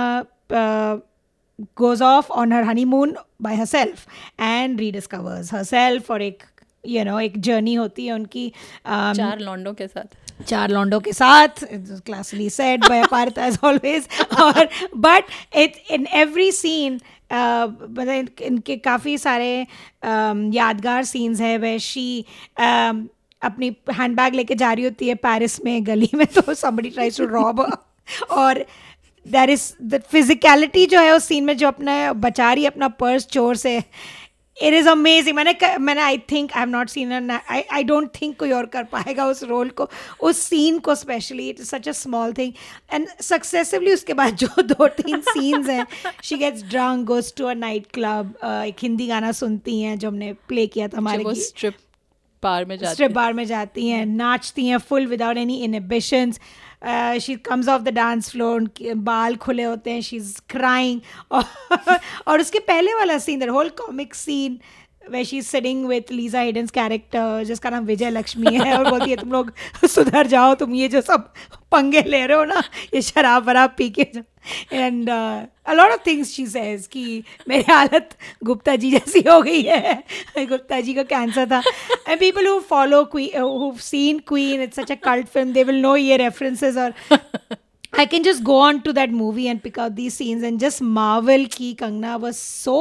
[1.75, 4.08] goes off on her honeymoon by herself
[4.39, 6.43] and rediscovers herself और एक
[6.84, 11.13] you know एक journey होती है उनकी um, चार लौंडों के साथ। चार लौंडों के
[11.13, 11.63] साथ
[12.06, 14.08] classily said by Parth as always
[14.41, 15.23] और but
[15.56, 16.99] it in every scene
[17.34, 19.65] मतलब इनके काफ़ी सारे
[20.06, 22.25] um, यादगार सीन्स है वह शी
[22.60, 23.08] um,
[23.41, 27.17] अपनी हैंड बैग लेके जा रही होती है पेरिस में गली में तो समबडी ट्राइज
[27.17, 27.67] टू रॉब
[28.32, 28.66] और
[29.26, 33.26] देर इज़ द फिजिकलिटी जो है उस सीन में जो अपना बचा रही अपना पर्स
[33.28, 33.82] चोर से
[34.58, 38.38] इट इज़ अमेजिंग मैंने मैंने I think I have not seen I I don't think
[38.39, 39.89] कोई और कर पाएगा उस रोल को
[40.22, 42.54] उस सीन को specially it is such a small thing
[42.94, 45.86] and successively उसके बाद जो दो तीन सीन्स हैं
[46.24, 50.34] she gets drunk goes to a night club एक हिंदी गाना सुनती हैं जो हमने
[50.48, 51.78] प्ले किया था हमारे स्ट्रिप
[52.44, 56.39] बार में जाती स्ट्रिप बार में जाती हैं नाचती हैं full without any inhibitions
[57.22, 61.00] she comes off the dance floor उनके बाल खुले होते हैं शी इज़ क्राइंग
[62.28, 64.60] और उसके पहले वाला scene the whole comic scene
[65.12, 69.16] way she sitting with Lisa Haydon's character जिसका नाम विजय लक्ष्मी है, और बोलती है,
[69.18, 69.52] तुम लोग
[69.89, 71.34] सुधर जाओ, तुम ये जो सब
[71.72, 72.63] पंगे ले रहे हो ना,
[72.94, 74.08] ये शराब वराब पी के
[74.74, 80.04] and a lot of things she says कि मेरी हालत गुप्ता जी जैसी हो गई है।
[80.38, 81.62] गुप्ता जी का कैंसर था।
[82.08, 85.96] And people who follow who seen Queen it's such a cult film they will know
[85.96, 86.94] ये रेफरेंसेस और
[88.02, 90.82] I can just go on to that movie and pick out these scenes and just
[90.94, 92.78] marvel ki Kangna was so,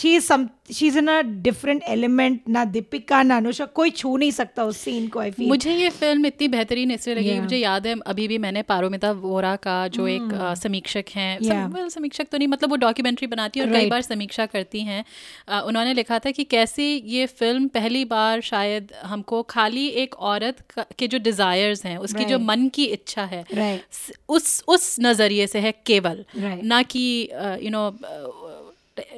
[0.00, 0.28] she is
[0.70, 5.08] she's in a different element ना दीपिका ना अनुषा कोई छू नहीं सकता उस scene
[5.08, 7.40] को आई फील मुझे ये फ़िल्म इतनी बेहतरीन इसलिए लगी yeah.
[7.40, 10.10] मुझे याद है अभी भी मैंने पारोमिता वोरा का जो hmm.
[10.10, 11.72] एक uh, समीक्षक हैं yeah.
[11.72, 13.84] सम, समीक्षक तो नहीं मतलब वो डॉक्यूमेंट्री बनाती है और right.
[13.84, 18.40] कई बार समीक्षा करती हैं uh, उन्होंने लिखा था कि कैसे ये फ़िल्म पहली बार
[18.40, 20.62] शायद हमको खाली एक औरत
[20.98, 22.30] के जो डिज़ायर्स हैं उसकी right.
[22.30, 24.12] जो मन की इच्छा है right.
[24.28, 26.62] उस उस नज़रिए से है केवल right.
[26.64, 27.06] ना कि
[27.62, 27.88] यू नो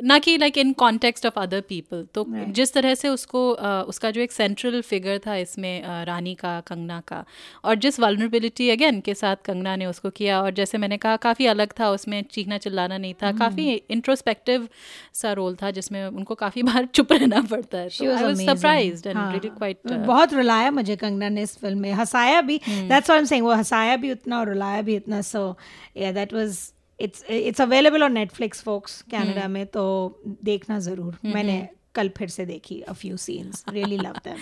[0.02, 2.48] ना कि like in context of other people तो right.
[2.48, 6.60] जिस तरह से उसको uh, उसका जो एक सेंट्रल फिगर था इसमें uh, रानी का
[6.60, 7.24] कंगना का
[7.64, 11.46] और जिस वलनरेबिलिटी अगेन के साथ कंगना ने उसको किया और जैसे मैंने कहा काफ़ी
[11.46, 13.38] अलग था उसमें चीखना चिल्लाना नहीं था mm.
[13.38, 14.68] काफ़ी इंट्रोस्पेक्टिव
[15.14, 20.70] सा रोल था जिसमें उनको काफ़ी बार चुप रहना पड़ता है। सरप्राइज़ क्वाइट बहुत रुलाया
[20.70, 24.12] मुझे कंगना ने इस फ़िल्म में। हंसाया भी। दैट्स आई एम सेइंग वो हंसाया भी
[24.12, 25.58] उतना और रुलाया भी उतना। सो
[25.96, 29.84] या that was it's it's available on Netflix folks Canada में तो
[30.44, 31.78] देखना ज़रूर। Hmm, मैंने hmm.
[31.94, 34.36] कल फिर से देखी a few scenes really love them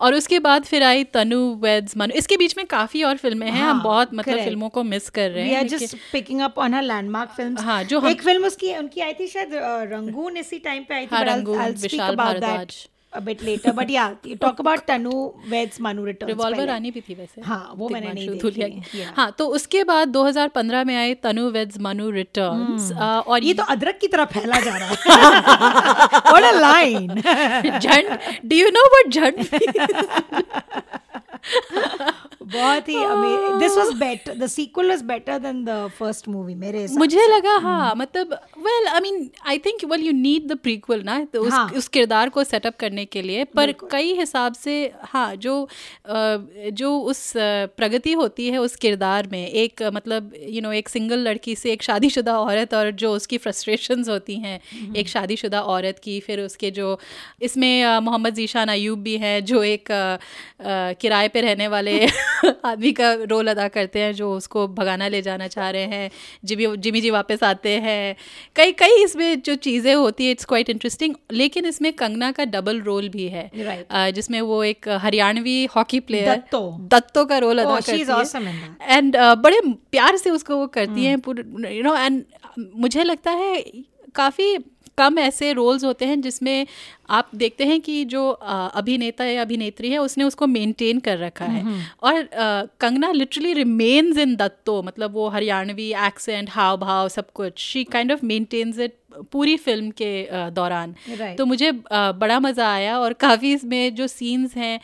[0.00, 3.60] और उसके बाद फिर आई तनु वेड्स मनु। इसके बीच में काफ़ी और फ़िल्में हैं।
[3.60, 4.44] हाँ, हम बहुत मतलब correct.
[4.44, 8.06] फ़िल्मों को मिस कर रहे हैं just picking up on her landmark films हाँ जो
[8.08, 9.54] एक फ़िल्म उसकी उनकी आई थी शायद
[9.92, 12.86] रंगून इसी टाइम पे आई थी हाँ, Rangoon Vishal Bhardwaj.
[13.12, 15.12] A bit later but yeah you talk about Tanu
[15.48, 19.46] Ved's Manu Returns revolver आनी भी थी वैसे हाँ वो मैंने नहीं देखी हाँ तो
[19.58, 24.24] उसके बाद 2015 में आए तनु वेड्स मनु रिटर्न्स और ये तो अदरक की तरह
[24.34, 24.96] फैला जा रहा है
[26.32, 27.10] what a line
[27.80, 28.08] झंड
[28.50, 29.36] do you know what झंड
[32.42, 32.94] बहुत ही
[33.58, 37.94] this was better the sequel was better than the first movie मेरे मुझे लगा हाँ
[37.96, 41.68] मतलब well I mean I think well you need the prequel ना तो उस, हाँ.
[41.70, 45.56] उस किरदार को सेटअप करने के लिए पर कई हिसाब से हाँ जो
[46.08, 47.32] जो उस
[47.76, 51.54] प्रगति होती है उस किरदार में एक मतलब यू you नो know, एक सिंगल लड़की
[51.56, 56.18] से एक शादीशुदा औरत और जो उसकी फ्रस्ट्रेशंस होती हैं हम्म। एक शादीशुदा औरत की
[56.20, 56.98] फिर उसके जो
[57.42, 59.88] इसमें मोहम्मद जीशान अयूब भी हैं जो एक
[61.00, 62.06] किराए पे रहने वाले
[62.64, 66.10] आदमी का रोल अदा करते हैं जो उसको भगाना ले जाना चाह रहे हैं
[66.44, 68.16] जिमी जिमी जी वापस आते हैं।
[68.56, 72.80] कई कई इसमें जो चीज़ें होती है इट्स क्वाइट इंटरेस्टिंग लेकिन इसमें कंगना का डबल
[72.80, 74.14] रोल भी है। Right.
[74.14, 79.16] जिसमें वो एक हरियाणवी हॉकी प्लेयर दत्तो। दत्तो का रोल अदा oh, करती है। एंड
[79.16, 81.16] बड़े प्यार से उसको वो करती हैं
[81.72, 82.24] यू नो एंड
[82.76, 83.62] मुझे लगता है
[84.14, 84.58] काफ़ी
[84.98, 86.66] कम ऐसे रोल्स होते हैं जिसमें
[87.10, 91.64] आप देखते हैं कि जो अभिनेता या अभिनेत्री है उसने उसको मेंटेन कर रखा है।
[92.02, 92.28] और
[92.80, 98.12] Kangana literally remains in Datto मतलब वो हरियाणवी एक्सेंट हाव भाव सब कुछ she kind
[98.12, 98.96] of maintains it
[99.32, 101.36] पूरी फ़िल्म के दौरान right.
[101.38, 104.78] तो मुझे बड़ा मज़ा आया और काफ़ी इसमें जो सीन्स हैं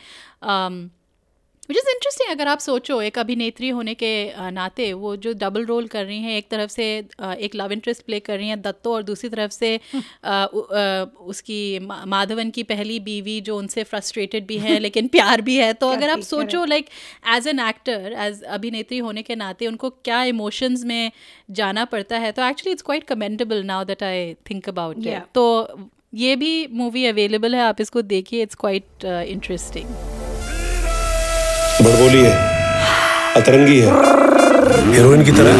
[1.69, 4.11] विच इज़ इंटरेस्टिंग अगर आप सोचो एक अभिनेत्री होने के
[4.51, 6.85] नाते वो जो डबल रोल कर रही हैं एक तरफ़ से
[7.19, 9.79] एक लव इंटरेस्ट प्ले कर रही हैं दत्तो और दूसरी तरफ़ से
[11.25, 15.89] उसकी माधवन की पहली बीवी जो उनसे फ्रस्ट्रेटेड भी है लेकिन प्यार भी है। तो
[15.95, 16.89] अगर आप सोचो like
[17.35, 21.11] as an actor as अभिनेत्री होने के नाते उनको क्या इमोशंस में
[21.51, 22.31] जाना पड़ता है?
[22.31, 25.45] तो actually it's quite commendable now that I think about तो
[26.13, 30.15] ये भी मूवी अवेलेबल है आप इसको देखिए इट्स क्वाइट इंटरेस्टिंग
[31.85, 32.31] बड़बोली है,
[33.35, 33.91] अतरंगी है।
[34.85, 35.53] हीरोइन की तरह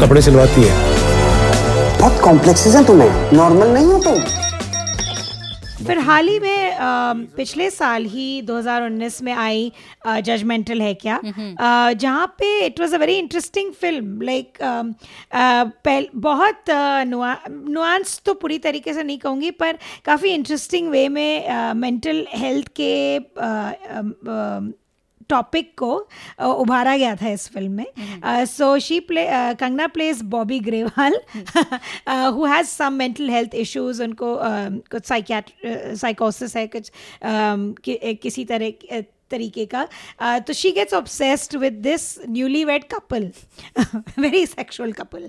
[0.00, 0.74] कपड़े सिलवाती है।
[2.00, 4.39] बहुत कॉम्प्लेक्सेस है तुम्हें। नॉर्मल नहीं हो तुम?
[5.86, 6.76] फिर हाल ही में
[7.36, 9.72] पिछले साल ही 2019 में आई
[10.06, 11.20] जजमेंटल है क्या?
[11.92, 14.58] जहाँ पे it was a very interesting film like
[16.16, 22.68] बहुत नुआंस तो पूरी तरीके से नहीं कहूँगी पर काफ़ी इंटरेस्टिंग वे में मेंटल हेल्थ
[22.80, 23.18] के
[25.30, 25.92] टॉपिक को
[26.44, 29.26] उभारा गया था इस फ़िल्म में। So she play
[29.60, 31.20] Kangana plays Bobby Grewal
[32.08, 34.36] who has some mental health issues उनको
[34.90, 35.50] कुछ साइकियाट
[35.96, 36.90] साइकोसिस है कुछ
[38.22, 39.86] किसी तरह तरीके का।
[40.40, 43.30] तो she gets obsessed with this newly wed couple
[44.18, 45.28] very sexual couple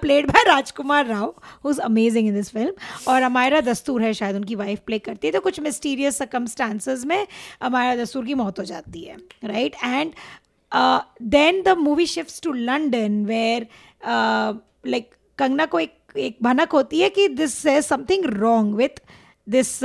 [0.00, 4.36] played by Rajkummar Rao who is amazing in this film और अमायरा दस्तूर है शायद,
[4.36, 7.26] उनकी वाइफ प्ले करती है। तो कुछ मिस्टीरियस सकमस्टांसेस में
[7.62, 10.12] अमायरा दस्तूर की मौत हो जाती है right and
[11.32, 13.66] then the movie shift to London where
[14.06, 19.00] like Kangana को एक एक भनक होती है कि this is something wrong with
[19.46, 19.78] this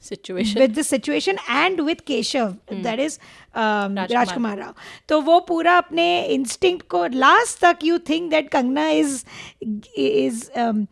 [0.00, 2.82] situation with this situation and with Keshav hmm.
[2.82, 3.18] that is
[3.54, 4.74] um, Rajkumar Rao
[5.08, 9.24] तो वो पूरा अपने instinct को last तक you think that Kangna is
[9.96, 10.88] is um,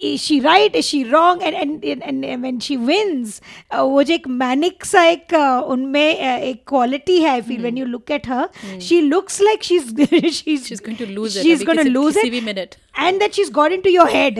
[0.00, 4.02] is she right is she wrong and and and, and when she wins uh, वो
[4.02, 7.84] जो एक manic सा एक uh, उनमें uh, एक क्वालिटी है I feel when you
[7.86, 11.64] look at her she looks like she is she is going to lose she is
[11.64, 14.39] going to lose it minute and that she is got into your head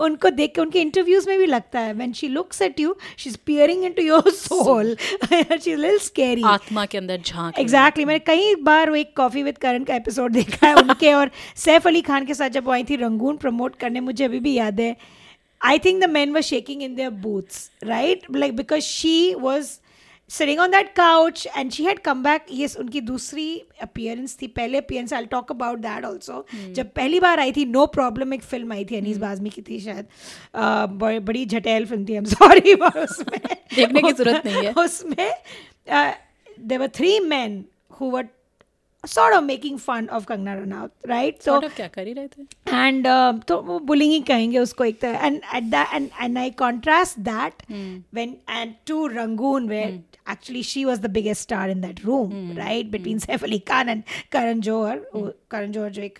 [0.00, 3.30] उनको देख के उनके interviews में भी लगता है। When she looks at you she
[3.30, 8.18] is piercing into your soul she is little scary आत्मा के अंदर झाँक एग्जैक्टली मैंने
[8.26, 12.00] कई बार वो एक कॉफ़ी विद करण का एपिसोड देखा है उनके और सैफ अली
[12.02, 14.96] खान के साथ जब आई थी रंगून प्रमोट करने मुझे अभी भी याद है।
[15.60, 19.70] I think the men were shaking in their boots right like because she was
[20.28, 22.48] sitting on that couch and she had come back.
[22.52, 23.46] Yes उनकी दूसरी
[23.82, 27.86] अपियरेंस थी पहले appearance I talk about that also जब पहली बार आई थी no
[27.86, 29.26] problem एक फ़िल्म आई थी अनीस hmm.
[29.26, 30.06] बाजमी की थी शायद.
[30.56, 33.40] uh, बड़ी झटेल फ़िल्म थी आई एम सॉरी उसमें
[33.76, 35.30] देखने की ज़रूरत नहीं है। उसमें
[36.60, 37.64] there were three men
[38.00, 38.28] who were
[39.07, 41.41] sort of making fun of Kangna Ranaut, right?
[41.43, 42.45] So sort of क्या कर ही रहे थे?
[42.67, 46.39] And uh, तो वो bullying ही कहेंगे उसको एक तरह and at that and and
[46.39, 47.97] I contrast that hmm.
[48.11, 49.99] when and to Rangoon where hmm.
[50.25, 52.57] actually she was the biggest star in that room, hmm.
[52.57, 52.89] right?
[52.89, 53.31] Between hmm.
[53.31, 55.29] Saif Ali Khan and Karan Johar, hmm.
[55.49, 56.19] Karan Johar जो एक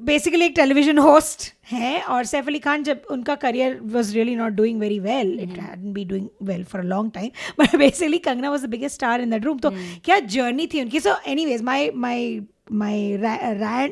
[0.00, 4.52] basically एक television host हैं और सैफ अली खान जब उनका career was really not
[4.52, 8.66] doing very well it be doing well for a long time but basically Kangana was
[8.66, 10.04] the biggest star in that room तो hmm.
[10.04, 11.00] क्या journey थी उनकी?
[11.00, 12.40] So anyways my my
[12.72, 13.16] my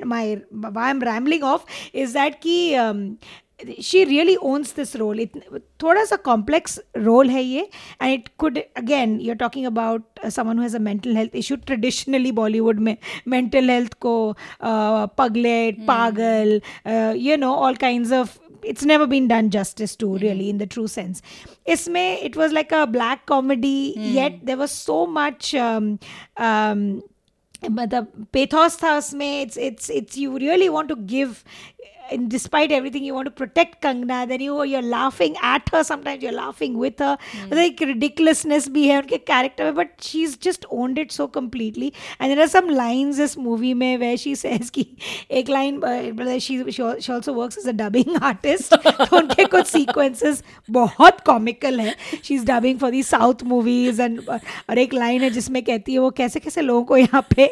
[0.05, 2.75] my why am rambling of is that की
[3.82, 5.26] She really owns this role
[5.84, 7.62] थोड़ा सा complex role है ये
[8.02, 11.56] and it could again you are talking about someone who has a mental health issue
[11.68, 12.96] traditionally Bollywood में
[13.28, 14.16] mental health को
[14.64, 16.62] Pagglait uh, पागल
[17.18, 20.24] you know all kind of it's never been done justice to mm-hmm.
[20.24, 21.20] really in the true sense
[21.74, 24.14] isme it was like a black comedy mm.
[24.14, 25.92] yet there was so much um,
[26.38, 26.88] um,
[27.64, 31.36] मतलब pathos था उसमें it's it's it's you really want to give
[31.78, 31.79] and
[32.28, 36.32] despite everything you want to protect Kangna then you you're laughing at her sometimes you're
[36.32, 37.56] laughing with her mm.
[37.56, 42.48] like ridiculousness be her character but she's just owned it so completely and there are
[42.48, 44.86] some lines this movie mein where she says ki
[45.30, 49.68] ek line uh, she, she she also works as a dubbing artist तो उनके कुछ
[49.72, 55.30] sequences बहुत comical है she's dubbing for the south movies and और एक line है
[55.30, 57.52] जिसमें कहती है वो कैसे कैसे लोगों को यहाँ पे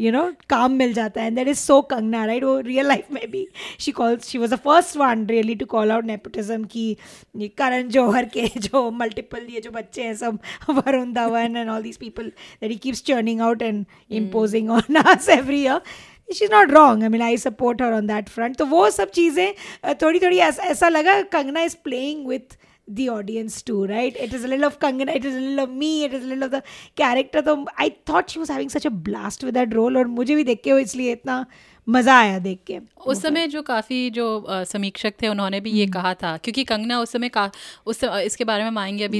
[0.00, 3.10] यू नो काम मिल जाता है and that is so Kangana right वो रियल लाइफ
[3.12, 3.47] में भी
[3.79, 8.25] she calls she was the first one really to call out nepotism की करण जौहर
[8.37, 10.39] के जो मल्टीपल ये जो बच्चे हैं सब
[10.69, 13.85] Varun Dhawan and all these people that he keeps churning out and
[14.21, 15.81] imposing on us every year
[16.29, 19.11] she is not wrong I mean I support her on that front तो वो सब
[19.11, 19.53] चीज़ें
[20.01, 22.57] थोड़ी थोड़ी ऐसा ऐसा लगा Kangana is playing with
[22.89, 24.15] the audience too, right?
[24.17, 26.27] It is a little of Kangana, it is a little of me, it is a
[26.27, 26.63] little of the
[26.95, 27.41] character.
[27.45, 30.43] So I thought she was having such a blast with that role और मुझे भी
[30.43, 31.45] देख के वो इसलिए इतना
[31.89, 34.25] मज़ा आया देख के। उस समय जो काफ़ी जो
[34.67, 37.49] समीक्षक थे उन्होंने भी ये हम्म। कहा था क्योंकि कंगना उस समय का
[37.85, 39.19] उस समय इसके बारे में आएँगे अभी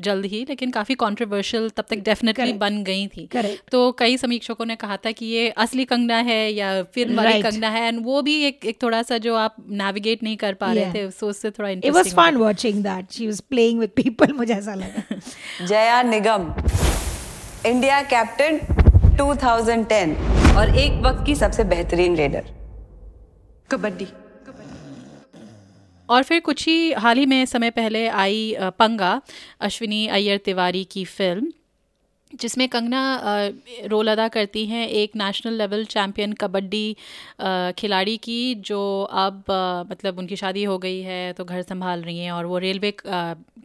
[0.00, 3.28] जल्द ही लेकिन काफ़ी कंट्रोवर्शियल तब तक डेफिनेटली बन गई थी।
[3.72, 7.44] तो कई समीक्षकों ने कहा था कि ये असली कंगना है या फ़िल्म वाली right.
[7.44, 10.72] कंगना है एंड वो भी एक एक थोड़ा सा जो आप नेविगेट नहीं कर पा
[10.72, 14.32] रहे थे सो उससे थोड़ा it was fun watching that she was playing with people
[14.32, 16.52] मुझे ऐसा लगा। जया निगम
[17.66, 18.60] इंडिया कैप्टन
[19.16, 22.44] 2010 और एक वक्त की सबसे बेहतरीन रेडर।
[23.70, 24.06] कबड्डी।
[26.08, 29.20] और फिर कुछ ही हाल ही में समय पहले आई पंगा,
[29.60, 31.52] अश्विनी अय्यर तिवारी की फ़िल्म।
[32.30, 33.02] जिसमें कंगना
[33.86, 36.96] रोल अदा करती हैं एक नेशनल लेवल चैम्पियन कबड्डी
[37.78, 39.44] खिलाड़ी की जो अब
[39.90, 42.94] मतलब उनकी शादी हो गई है तो घर संभाल रही हैं और वो रेलवे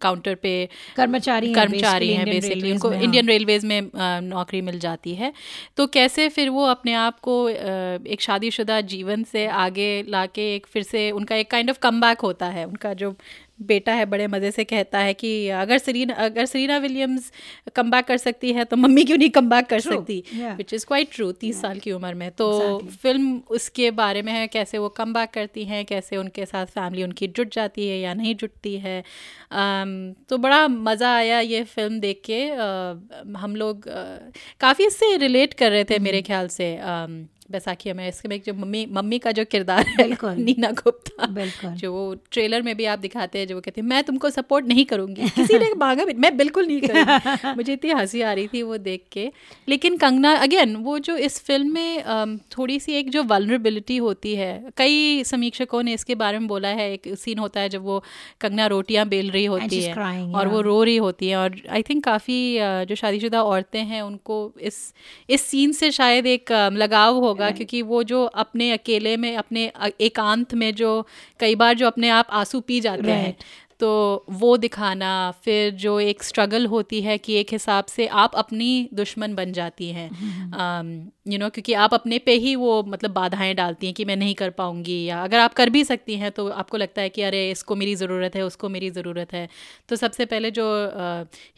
[0.02, 0.54] काउंटर पे
[0.96, 3.90] कर्मचारी कर्मचारी हैं बेसिकली उनको इंडियन रेलवेज में
[4.22, 5.34] नौकरी मिल जाती है।
[5.78, 10.84] तो कैसे फिर वो अपने आप को एक शादीशुदा जीवन से आगे लाके एक फिर
[10.84, 13.16] से उनका एक काइंड ऑफ़ कम होता है उनका जो
[13.60, 17.32] बेटा है बड़े मज़े से कहता है कि अगर सरीना अगर सरीना विलियम्स
[17.76, 19.94] कम बैक कर सकती है तो मम्मी क्यों नहीं कम बैक कर true.
[19.94, 20.24] सकती?
[20.58, 22.98] विच इज़ क्वाइट ट्रू तीस साल की उम्र में। तो exactly.
[22.98, 27.04] फ़िल्म उसके बारे में है कैसे वो कम बैक करती हैं कैसे उनके साथ फैमिली
[27.04, 29.04] उनकी जुट जाती है या नहीं जुटती है।
[29.46, 35.18] Um, तो बड़ा मज़ा आया ये फ़िल्म देख के। Uh, हम लोग uh, काफ़ी इससे
[35.18, 36.28] रिलेट कर रहे थे मेरे mm-hmm.
[36.28, 40.70] ख्याल से। Um, बैसाखी में इसके में जो मम्मी मम्मी का जो किरदार है नीना
[40.78, 44.30] गुप्ता जो वो ट्रेलर में भी आप दिखाते हैं जो वो कहती है मैं तुमको
[44.30, 48.48] सपोर्ट नहीं करूँगी। किसी ने मांगा मैं बिल्कुल नहीं करूँगी। मुझे इतनी हँसी आ रही
[48.48, 49.32] थी वो देख के।
[49.68, 54.72] लेकिन कंगना अगेन वो जो इस फ़िल्म में थोड़ी सी एक जो वलनरेबिलिटी होती है
[54.78, 58.04] कई समीक्षकों ने इसके बारे में बोला है एक सीन होता है जब वो
[58.42, 59.94] कंगना रोटियाँ बेल रही होती है
[60.34, 64.54] और वो रो रही होती है और आई थिंक काफ़ी जो शादीशुदा औरतें हैं उनको
[64.62, 64.94] इस
[65.30, 69.72] इस सीन से शायद एक लगाव हो होगा क्योंकि वो जो अपने अकेले में अपने
[70.02, 71.08] एकांत में जो
[71.40, 73.36] कई बार जो अपने आप आँसू पी जाते हैं
[73.80, 78.90] तो वो दिखाना फिर जो एक स्ट्रगल होती है कि एक हिसाब से आप अपनी
[78.94, 83.12] दुश्मन बन जाती हैं। You no hmm. um, क्योंकि आप अपने पे ही वो मतलब
[83.12, 86.32] बाधाएँ डालती हैं कि मैं नहीं कर पाऊँगी या अगर आप कर भी सकती हैं
[86.32, 89.50] तो आपको लगता है कि अरे इसको मेरी ज़रूरत है उसको मेरी ज़रूरत है।
[89.90, 90.90] तो सबसे पहले जो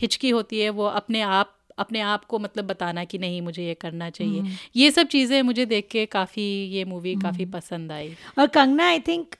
[0.01, 3.73] हिचकी होती है वो अपने आप अपने आप को मतलब बताना कि नहीं मुझे ये
[3.73, 7.91] करना चाहिए हम्म। ये सब चीज़ें मुझे देख के काफ़ी ये मूवी हम्म। काफ़ी पसंद
[7.91, 9.35] आई और Kangana I think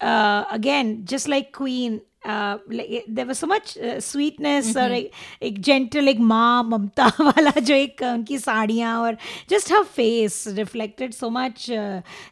[0.00, 5.10] again just like Queen there was so much sweetness और एक,
[5.42, 9.16] एक जेंटल एक माँ ममता वाला जो एक उनकी साड़ियाँ और
[9.50, 11.66] just her face reflected so much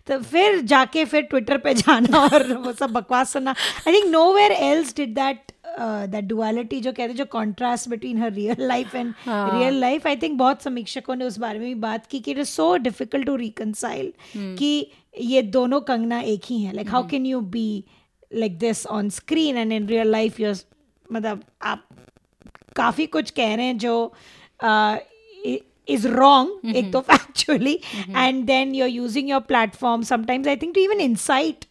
[0.08, 3.54] तो फिर जाके फिर ट्विटर पे जाना और वो सब बकवास सुनना।
[3.88, 8.32] I think nowhere else did that that duality जो कहते हैं जो contrast between her
[8.32, 12.06] real life and real life I think बहुत समीक्षकों ने उस बारे में भी बात
[12.06, 16.72] की कि it is so difficult to reconcile कि ये दोनों कंगना एक ही हैं।
[16.74, 17.84] Like how can you be
[18.32, 20.56] like this on screen and in real life your
[21.12, 21.86] मतलब आप
[22.76, 23.96] काफ़ी कुछ कह रहे हैं जो
[25.90, 27.00] is wrong mm-hmm.
[27.00, 30.02] Factually and then and then you're using your platform.
[30.08, 31.68] Sometimes i think to even incite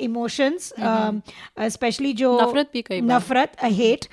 [0.00, 0.72] emotions
[1.72, 4.04] specially जो नफरत भी कई नफरत hate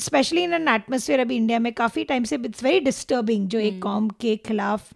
[0.00, 3.80] specially in an atmosphere अभी इंडिया में काफ़ी टाइम से इट्स वेरी डिस्टर्बिंग जो एक
[3.82, 4.88] कॉम के खिलाफ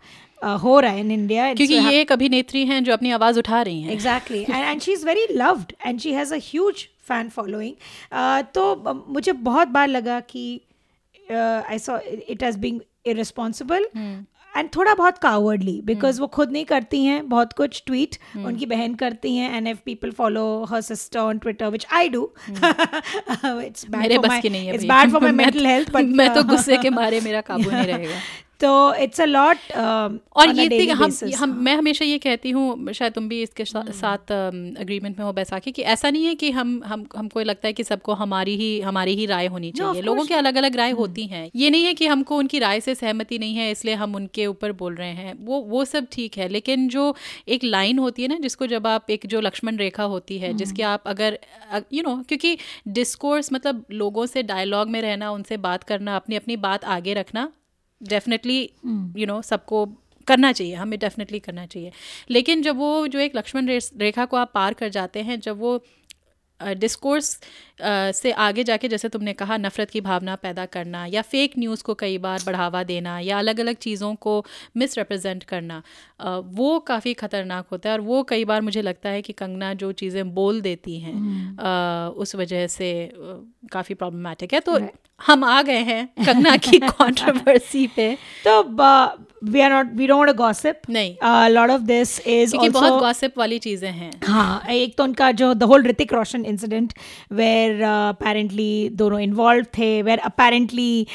[0.43, 3.83] हो रहा है इन इंडिया क्योंकि ये एक अभिनेत्री हैं जो अपनी आवाज़ उठा रही
[3.83, 7.75] हैं। Exactly and she is very loved and she has a huge fan following
[8.55, 10.61] तो मुझे बहुत बार लगा कि
[11.33, 13.87] I saw it has being irresponsible
[14.57, 18.47] and थोड़ा बहुत कावर्डली बिकॉज़ वो खुद नहीं करती हैं बहुत कुछ ट्वीट hmm.
[18.47, 22.33] उनकी बहन करती हैं and if people follow her sister on Twitter which I do
[22.51, 26.91] it's bad for my it's bad for my mental health but मैं तो गुस्से के
[26.91, 28.21] मारे मेरा काबू नहीं रहेगा।
[28.63, 33.13] तो इट्स अ लॉट और ये थी हम हम मैं हमेशा ये कहती हूँ शायद
[33.13, 33.91] तुम भी इसके hmm.
[33.93, 37.67] साथ अग्रीमेंट um, में हो बैसाखी कि ऐसा नहीं है कि हम हम हमको लगता
[37.69, 40.77] है कि सबको हमारी ही हमारी ही राय होनी चाहिए no, लोगों की अलग अलग
[40.77, 40.99] राय hmm.
[40.99, 44.15] होती हैं ये नहीं है कि हमको उनकी राय से सहमति नहीं है इसलिए हम
[44.15, 47.15] उनके ऊपर बोल रहे हैं वो वो सब ठीक है लेकिन जो
[47.49, 50.83] एक लाइन होती है ना जिसको जब आप एक जो लक्ष्मण रेखा होती है जिसके
[50.83, 50.91] hmm.
[50.91, 51.39] आप अगर
[51.93, 52.57] यू नो क्योंकि
[52.91, 57.51] डिस्कोर्स मतलब लोगों से डायलॉग में रहना उनसे बात करना अपनी अपनी बात आगे रखना
[58.03, 58.61] डेफिनेटली
[59.17, 59.85] यू नो सबको
[60.27, 61.93] करना चाहिए हमें डेफिनेटली करना चाहिए।
[62.31, 65.83] लेकिन जब वो जो एक लक्ष्मण रेखा को आप पार कर जाते हैं जब वो
[66.61, 67.39] डिस्कोर्स
[67.85, 71.95] से आगे जाके जैसे तुमने कहा नफ़रत की भावना पैदा करना या फेक न्यूज़ को
[71.95, 74.45] कई बार बढ़ावा देना या अलग अलग चीज़ों को
[74.77, 75.83] मिस रिप्रेजेंट करना
[76.39, 79.93] वो काफ़ी ख़तरनाक होता है और वो कई बार मुझे लगता है कि कंगना जो
[79.93, 82.19] चीज़ें बोल देती हैं hmm.
[82.19, 83.13] उस वजह से
[83.73, 84.79] काफ़ी प्रॉब्लमेटिक है। तो
[85.27, 88.15] हम आ गए हैं कंगना की कंट्रोवर्सी पे।
[88.47, 88.63] तो
[89.45, 91.17] we are not we don't gossip नहीं।
[91.49, 95.63] लॉट ऑफ़ दिस इज़ बहुत गॉसिप वाली चीज़ें हैं। हाँ एक तो उनका जो the
[95.63, 96.93] whole Hrithik Roshan incident
[97.33, 101.07] where apparently दोनों इन्वॉल्व थे वेयर अपेरेंटली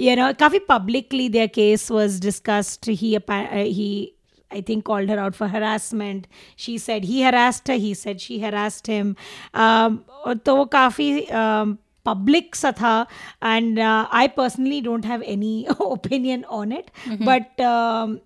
[0.00, 4.12] यू नो काफ़ी publicly there case was discussed he he
[4.50, 6.26] I think called her out for harassment.
[6.64, 7.74] She said he harassed her.
[7.84, 9.08] He said she harassed him.
[9.54, 9.96] Um,
[10.46, 11.08] तो वो काफ़ी
[11.40, 12.94] um, public सा था
[13.42, 17.24] and uh, I personally don't have any opinion on it mm-hmm.
[17.24, 18.20] but um,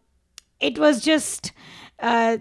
[0.60, 1.52] it was just
[1.98, 2.36] uh,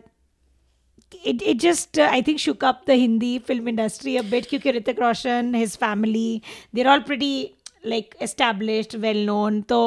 [1.24, 4.50] it, it just uh, I think shook up the Hindi film industry a bit.
[4.50, 6.44] Because Hrithik Roshan his family
[6.74, 7.56] they're all pretty
[7.86, 9.80] like established well known तो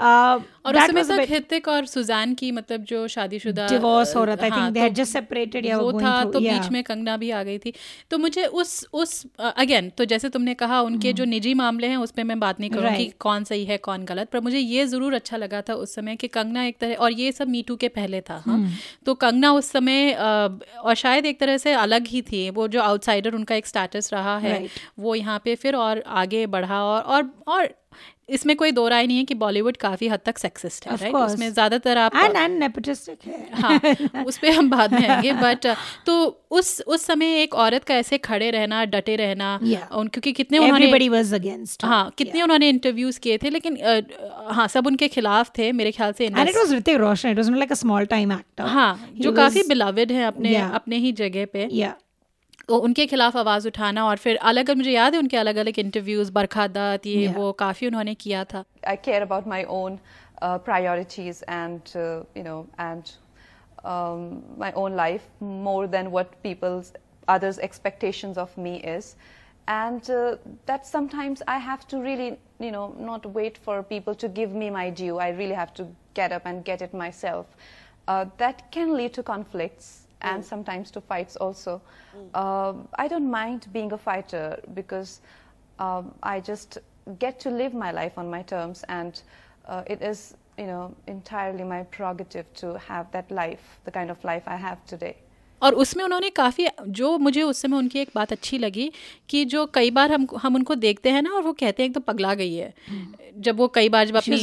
[0.00, 4.44] और उस समय तक हितिक और Suzanne की मतलब जो शादीशुदा डिवोर्स हो रहा था
[4.44, 7.42] I think they had just separated या वो था तो बीच में कंगना भी आ
[7.42, 7.72] गई थी।
[8.10, 12.10] तो मुझे उस उस अगेन तो जैसे तुमने कहा उनके जो निजी मामले हैं उस
[12.10, 15.36] पर मैं बात नहीं करूँगी कौन सही है कौन गलत पर मुझे ये ज़रूर अच्छा
[15.36, 18.42] लगा था उस समय कि कंगना एक तरह और ये सब मीटू के पहले था
[18.46, 18.60] हाँ।
[19.06, 23.34] तो कंगना उस समय और शायद एक तरह से अलग ही थी वो जो आउटसाइडर
[23.34, 24.66] उनका एक स्टेटस रहा है
[24.98, 27.74] वो यहाँ पे फिर और आगे बढ़ा और और
[28.28, 31.52] इसमें कोई दो राय नहीं है कि बॉलीवुड काफ़ी हद तक सेक्सिस्ट है राइट उसमें
[31.52, 35.66] ज़्यादातर आप एंड एंड नेपोटिस्टिक है। हाँ उस पर हम बाद में आएँगे बट
[36.06, 39.92] तो उस उस समय एक औरत का ऐसे खड़े रहना डटे रहना yeah.
[39.92, 42.44] उन क्योंकि कितने उन्होंने वाज अगेंस्ट हाँ कितने yeah.
[42.44, 43.78] उन्होंने इंटरव्यूज़ किए थे लेकिन
[44.50, 47.50] हाँ सब उनके खिलाफ थे मेरे ख्याल से and it was Hrithik Roshan it was
[47.50, 51.68] like a small time actor हाँ जो काफ़ी बिलवेड है अपने अपने ही जगह पे।
[51.68, 51.92] Yeah.
[52.67, 56.29] तो उनके खिलाफ आवाज़ उठाना और फिर अलग मुझे याद है उनके अलग अलग इंटरव्यूज
[56.39, 57.37] बरखा दत्त ये yeah.
[57.37, 59.99] वो काफ़ी उन्होंने किया था I care about my own
[60.43, 61.95] priorities and
[62.37, 63.15] you know and
[64.61, 66.87] my own life more than what people's
[67.27, 69.15] others expectations of me is
[69.67, 70.35] and uh,
[70.65, 72.27] that sometimes i have to really
[72.59, 75.87] you know not wait for people to give me my due i really have to
[76.13, 77.45] get up and get it myself
[78.07, 81.80] uh, that can lead to conflicts and sometimes to fights also.
[82.34, 85.20] Um, I don't mind being a fighter because
[85.78, 86.78] um, I just
[87.18, 89.20] get to live my life on my terms, and
[89.66, 94.22] uh, it is, you know, entirely my prerogative to have that life, the kind of
[94.24, 95.16] life I have today.
[95.62, 98.90] और उसमें उन्होंने काफ़ी जो मुझे उस समय उनकी एक बात अच्छी लगी
[99.28, 102.00] कि जो कई बार हम हम उनको देखते हैं ना और वो कहते हैं तो
[102.00, 102.74] पगला गई है।
[103.38, 104.36] जब वो कई बार जब अपनी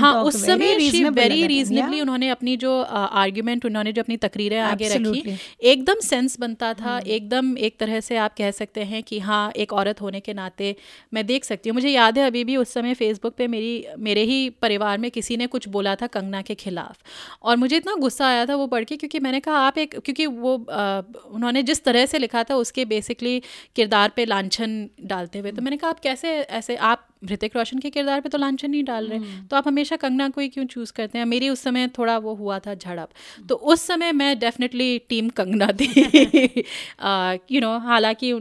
[0.00, 0.74] हाँ उस समय
[1.10, 5.20] वेरी रीजनेबली उन्होंने अपनी जो आर्ग्यूमेंट उन्होंने जो अपनी तकरीरें आगे रखी।
[5.62, 9.50] एकदम सेंस बनता था हम्म। एकदम एक तरह से आप कह सकते हैं कि हाँ
[9.56, 10.74] एक औरत होने के नाते
[11.14, 14.22] मैं देख सकती हूँ। मुझे याद है अभी भी उस समय फेसबुक पे मेरी मेरे
[14.22, 16.98] ही परिवार में किसी ने कुछ बोला था कंगना के खिलाफ
[17.42, 20.26] और मुझे इतना गुस्सा आया था वो पढ़ के क्योंकि मैंने कहा आप एक क्योंकि
[20.46, 23.40] वो आ, उन्होंने जिस तरह से लिखा था उसके बेसिकली
[23.76, 27.90] किरदार पे लाछन डालते हुए। तो मैंने कहा आप कैसे ऐसे आप ऋतिक रोशन के
[27.90, 29.18] किरदार पे तो लांछन नहीं डाल रहे?
[29.18, 31.24] हम्म। तो आप हमेशा कंगना को ही क्यों चूज़ करते हैं?
[31.24, 33.08] मेरी उस समय थोड़ा वो हुआ था झड़प।
[33.48, 35.88] तो उस समय मैं डेफिनेटली टीम कंगना थी।
[37.52, 38.32] यू नो हालाँकि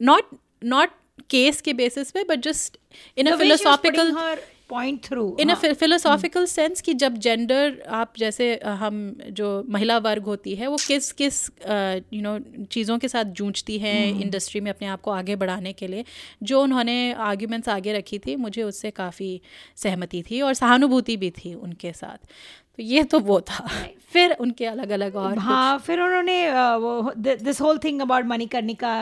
[0.00, 0.90] नॉट नॉट
[1.30, 2.76] केस के बेसिस पे but just
[3.16, 4.12] in a philosophical
[4.68, 10.22] point through in a philosophical sense कि जब जेंडर आप जैसे हम जो महिला वर्ग
[10.22, 11.50] होती है वो किस किस
[12.12, 14.64] यू नो चीज़ों के साथ जूझती हैं इंडस्ट्री hmm.
[14.64, 16.04] में अपने आप को आगे बढ़ाने के लिए
[16.42, 19.40] जो उन्होंने आर्ग्यूमेंट्स आगे रखी थी मुझे उससे काफ़ी
[19.76, 22.26] सहमति थी और सहानुभूति भी थी उनके साथ
[22.78, 23.68] तो ये तो वो था।
[24.12, 26.36] फिर उनके अलग अलग और हाँ फिर उन्होंने
[26.80, 28.92] वो this whole thing about Manikarnika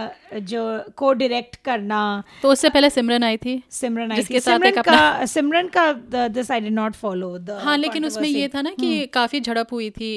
[0.45, 0.63] जो
[0.97, 1.99] को डायरेक्ट करना।
[2.43, 5.93] तो उससे पहले सिमरन आई थी सिमरन आई थी। सिमरन का सिमरन का
[6.29, 9.73] this I did not follow हाँ लेकिन उसमें ये था ना कि हम्म। काफ़ी झड़प
[9.73, 10.11] हुई थी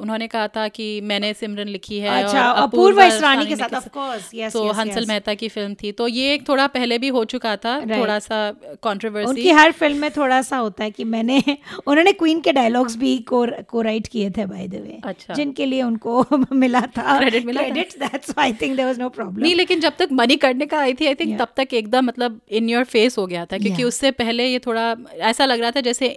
[0.00, 4.30] उन्होंने कहा था कि मैंने सिमरन लिखी है अच्छा अपूर्व रानी के साथ ऑफ़ कोर्स
[4.34, 7.56] यस तो हंसल मेहता की फ़िल्म थी। तो ये एक थोड़ा पहले भी हो चुका
[7.66, 8.40] था थोड़ा सा
[8.84, 11.42] कंट्रोवर्सी उनकी हर फ़िल्म में थोड़ा सा होता है कि मैंने
[11.86, 15.66] उन्होंने क्वीन के डायलॉग्स भी को को राइट किए थे बाय द वे अच्छा जिनके
[15.66, 19.54] लिए उनको मिला था क्रेडिट मिला credit that's I think there was no problem नहीं
[19.54, 21.40] लेकिन जब तक मनी करने का आई थी आई थिंक yeah.
[21.40, 23.88] तब तक एकदम मतलब इन योर फेस हो गया था क्योंकि yeah.
[23.88, 24.84] उससे पहले ये थोड़ा
[25.30, 26.08] ऐसा लग रहा था जैसे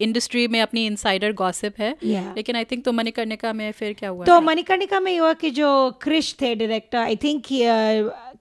[0.00, 2.36] इंडस्ट्री में अपनी इनसाइडर गॉसिप है yeah.
[2.36, 5.00] लेकिन आई थिंक तो मनी करने का में फिर क्या हुआ तो मनी करने का
[5.00, 5.70] में हुआ कि जो
[6.02, 7.52] क्रिश थे director I think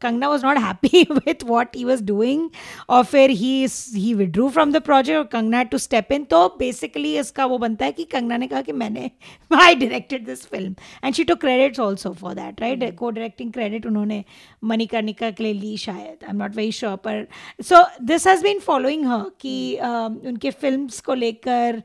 [0.01, 2.49] Kangna was not happy with what he was doing
[2.89, 3.53] और फिर he
[3.95, 7.85] he withdrew from the project और had to step in तो basically इसका वो बनता
[7.85, 9.09] है कि कंगना ने कहा कि मैंने
[9.51, 12.95] I directed this film and she took credits also for that right mm-hmm.
[12.95, 14.23] co-directing credit उन्होंने
[14.63, 17.25] मणिकर्णिका के लिए ली शायद I am not very sure पर
[17.69, 21.81] so this has been following her कि uh, उनके फिल्म्स को लेकर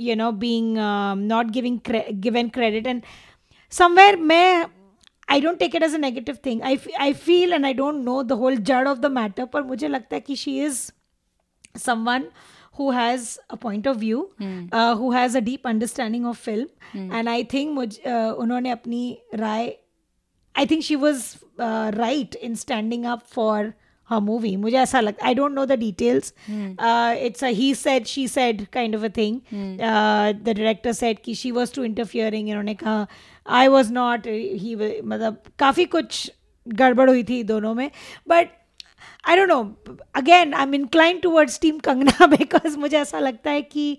[0.00, 0.76] you know being
[1.28, 1.78] not giving
[2.22, 3.02] given credit and
[3.72, 4.64] somewhere मैं
[5.29, 8.21] I don't take it as a negative thing I I feel and I don't know
[8.23, 10.89] the whole जड़ of the matter पर मुझे लगता है कि she is
[11.85, 12.25] someone
[12.77, 14.69] who has a point of view, mm.
[14.71, 17.11] uh, who has a deep understanding of film, mm.
[17.13, 19.01] and I think मुझ uh, उन्होंने अपनी
[19.35, 19.73] राय
[20.55, 21.21] I think she was
[21.59, 23.75] uh, right in standing up for
[24.10, 24.56] her movie.
[24.56, 26.32] मुझे ऐसा लगता I don't know the details.
[26.50, 26.74] Mm.
[26.78, 29.40] Uh, it's a he said she said kind of a thing.
[29.52, 29.80] Mm.
[29.80, 32.48] Uh, the director said कि she was too interfering.
[32.48, 33.06] इन्होंने कहा
[33.46, 36.30] I was not he मतलब काफ़ी कुछ
[36.66, 37.90] गड़बड़ हुई थी दोनों में
[38.28, 38.48] but
[39.28, 39.62] I don't know
[40.16, 43.90] again I am incline towards team Kangana because मुझे ऐसा लगता है कि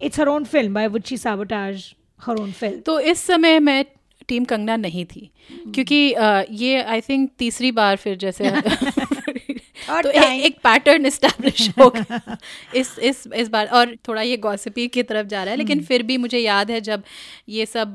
[0.00, 1.92] it's her own film by would she sabotage
[2.26, 3.84] her own film तो इस समय मैं
[4.32, 5.30] टीम कंगना नहीं थी।
[5.74, 8.50] क्योंकि uh, ये आई थिंक तीसरी बार फिर जैसे
[10.02, 12.36] तो ए, एक पैटर्न इस्टेब्लिश हो गया।
[12.74, 15.86] इस इस इस बार और थोड़ा ये गॉसिपी की तरफ़ जा रहा है लेकिन हम्म।
[15.86, 17.02] फिर भी मुझे याद है जब
[17.48, 17.92] ये सब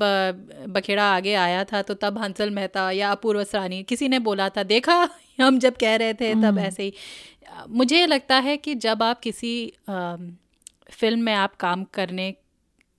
[0.68, 4.62] बखेड़ा आगे आया था तो तब हंसल मेहता या अपूर्व सरानी किसी ने बोला था
[4.62, 5.08] देखा
[5.40, 6.92] हम जब कह रहे थे तब हम्म। ऐसे ही।
[7.68, 9.54] मुझे लगता है कि जब आप किसी
[9.88, 10.16] आ,
[10.90, 12.34] फ़िल्म में आप काम करने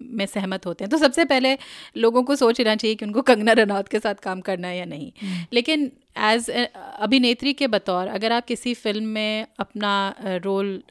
[0.02, 1.58] में सहमत होते हैं तो सबसे पहले
[1.98, 4.86] लोगों को सोच लेना चाहिए कि उनको कंगना रनौत के साथ काम करना है या
[4.86, 5.92] नहीं हम्म। लेकिन
[6.24, 9.94] एज अभिनेत्री के बतौर अगर आप किसी फ़िल्म में अपना
[10.44, 10.82] रोल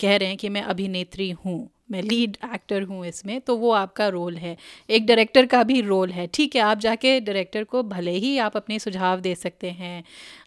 [0.00, 1.58] कह रहे हैं कि मैं अभिनेत्री हूँ
[1.90, 4.56] मैं लीड एक्टर हूँ इसमें तो वो आपका रोल है।
[4.90, 6.62] एक डायरेक्टर का भी रोल है ठीक है?
[6.62, 10.02] आप जाके डायरेक्टर को भले ही आप अपने सुझाव दे सकते हैं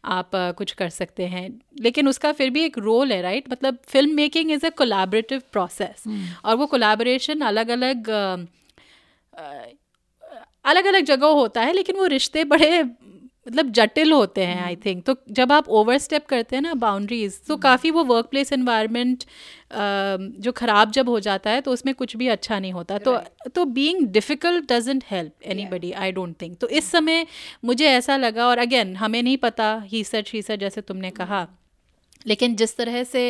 [0.06, 1.48] आप कुछ कर सकते हैं
[1.82, 6.04] लेकिन उसका फिर भी एक रोल है राइट मतलब film making is a collaborative process
[6.46, 8.10] और वो कोलाबरेशन अलग अलग
[10.66, 12.84] अलग अलग जगह होता है लेकिन वो रिश्ते बड़े
[13.48, 17.40] मतलब जटिल होते हैं आई थिंक तो जब आप ओवर स्टेप करते हैं ना बाउंड्रीज
[17.48, 19.24] तो काफ़ी वो वर्क प्लेस इन्वायरमेंट
[20.40, 23.18] जो ख़राब जब हो जाता है तो उसमें कुछ भी अच्छा नहीं होता। तो
[23.56, 27.26] तो being difficult doesn't help anybody I don't think तो इस समय
[27.66, 31.48] मुझे ऐसा लगा और अगेन हमें नहीं पता ही सच ही सच जैसे तुमने कहा।
[32.28, 33.24] लेकिन जिस तरह से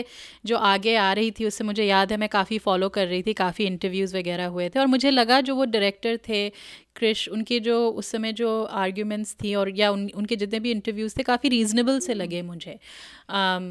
[0.46, 3.34] जो आगे आ रही थी उससे मुझे याद है मैं काफ़ी फॉलो कर रही थी
[3.34, 6.48] काफ़ी इंटरव्यूज़ वगैरह हुए थे और मुझे लगा जो वो डायरेक्टर थे
[6.96, 11.16] क्रिश उनके जो उस समय जो आर्ग्यूमेंट्स थी और या उन उनके जितने भी इंटरव्यूज़
[11.20, 13.64] थे काफ़ी रीजनेबल से लगे मुझे um,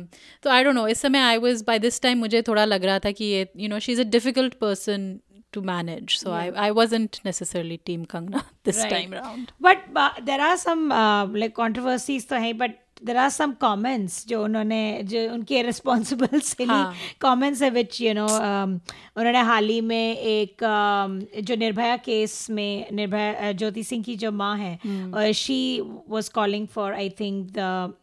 [0.43, 2.99] तो आई डोंट नो इस समय I was by this time मुझे थोड़ा लग रहा
[2.99, 5.19] था कि ये you know she is a difficult person
[5.53, 6.19] to manage.
[6.19, 6.51] So yeah.
[6.57, 8.91] I, I wasn't necessarily team Kangna this right.
[8.91, 9.53] time around.
[9.61, 14.27] But uh, there are some uh, like controversies तो हैं but there are some comments
[14.29, 16.83] जो उन्होंने जो उनके responsible silly
[17.21, 22.87] comments है। Which you know उन्होंने हाल ही में एक um, जो निर्भया केस में
[22.93, 27.95] निर्भया ज्योति सिंह की जो माँ है she was calling for I think the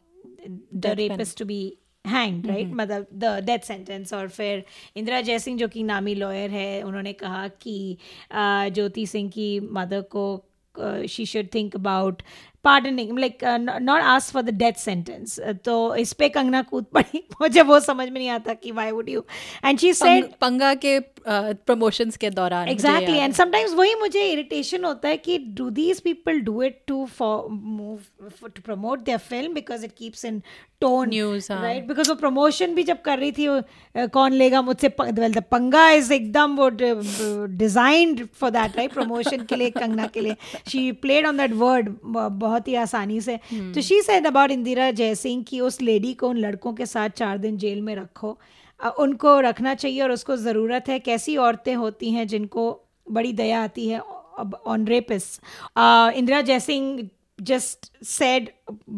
[0.75, 1.61] the rapist to be
[2.07, 4.63] hang right मतलब द डेथ सेंटेंस और फिर
[4.95, 7.97] इंदिरा जयसिंह जो कि नामी लॉयर है उन्होंने कहा कि
[8.31, 10.45] uh, ज्योति सिंह की मदर को
[11.09, 12.21] she should think about
[12.63, 13.43] pardoning like
[13.81, 18.07] not ask for the death sentence तो इस पे कंगना कूद पड़ी। मुझे वो समझ
[18.09, 19.23] में नहीं आता कि why would you
[19.65, 24.85] and she said Panga के प्रमोशंस uh, के दौरान एग्जैक्टली एंड समटाइम्स वही मुझे इरिटेशन
[24.85, 29.53] होता है कि do these people do it to for move to promote their film
[29.53, 30.41] because it keeps in
[30.81, 33.61] tone news right because वो promotion भी जब कर रही थी वो
[34.07, 39.55] कौन लेगा मुझसे वेल द पंगा इज़ एकदम वो designed for that right promotion के
[39.55, 40.35] लिए कंगना के लिए।
[40.67, 41.89] She played on that word
[42.49, 43.73] बहुत ही आसानी से। hmm.
[43.75, 47.37] तो she said about Indira Jaising की उस लेडी को उन लड़कों के साथ चार
[47.37, 48.37] दिन जेल में रखो।
[48.99, 52.63] उनको रखना चाहिए और उसको ज़रूरत है। कैसी औरतें होती हैं जिनको
[53.11, 53.99] बड़ी दया आती है?
[54.65, 55.23] On rapist
[56.15, 57.09] Indira Jaising
[57.41, 58.49] just said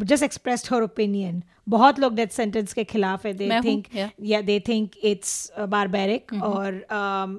[0.03, 3.33] just expressed her opinion बहुत लोग डेथ सेंटेंस के खिलाफ है.
[3.33, 3.87] दे थिंक
[4.21, 6.85] या दे थिंक इट्स बारबेरिक और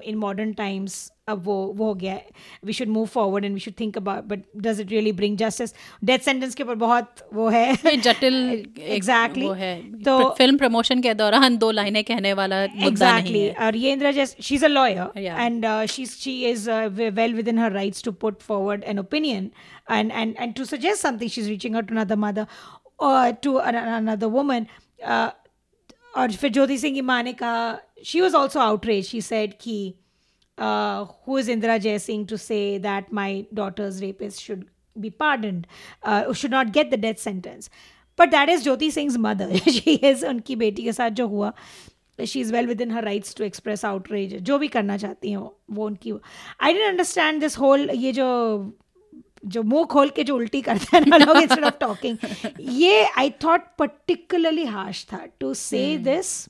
[0.05, 2.25] इन मॉडर्न टाइम्स अब वो वो हो गया है.
[2.65, 5.73] We should move forward and we should think about but does it really bring justice
[6.03, 7.75] death sentence के ऊपर बहुत वो है.
[7.97, 8.35] जटिल
[8.79, 9.75] एग्जैक्टली है.
[10.03, 14.55] तो फ़िल्म प्रमोशन के दौरान दो लाइनें कहने वाला एग्जैक्टली और ये Indira Jais she
[14.55, 18.99] is a lawyer and she she is well within her rights to put forward an
[18.99, 19.49] opinion
[19.89, 22.47] and and and to suggest something she's reaching out to another mother
[22.99, 24.67] or to another woman
[25.05, 25.29] uh,
[26.17, 29.77] और फिर ज्योति सिंह की माँ ने कहा she was also outrage she said कि
[30.57, 34.63] who is Indira Jai Singh to say that my daughter's rapist should
[34.95, 35.67] be pardoned,
[36.03, 37.69] uh, should not get the death sentence.
[38.19, 39.57] But that is Jyoti Singh's mother.
[39.57, 41.53] she is उनकी बेटी के साथ जो हुआ
[42.19, 45.85] she is well within her rights to express outrage जो भी करना चाहती हैं वो
[45.85, 46.11] उनकी
[46.61, 48.27] I don't understand this whole ये जो
[49.43, 52.17] जो मुँह खोल के जो उल्टी करते हैं ना लोग इंस्टेड ऑफ़ टॉकिंग
[52.59, 55.25] ये आई थॉट पर्टिकुलरली हार्श था.
[55.39, 56.49] To say this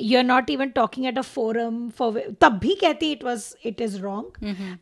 [0.00, 3.80] you are not even talking at a forum for तब भी कहती it was it
[3.80, 4.78] is wrong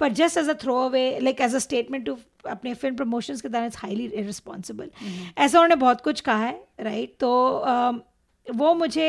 [0.00, 2.16] पर just as a throw away like as a statement to
[2.48, 4.90] अपने film promotions के दौरान it's highly responsible
[5.38, 7.30] ऐसा उन्होंने बहुत कुछ कहा है राइट तो
[7.66, 7.98] uh,
[8.46, 9.08] वो मुझे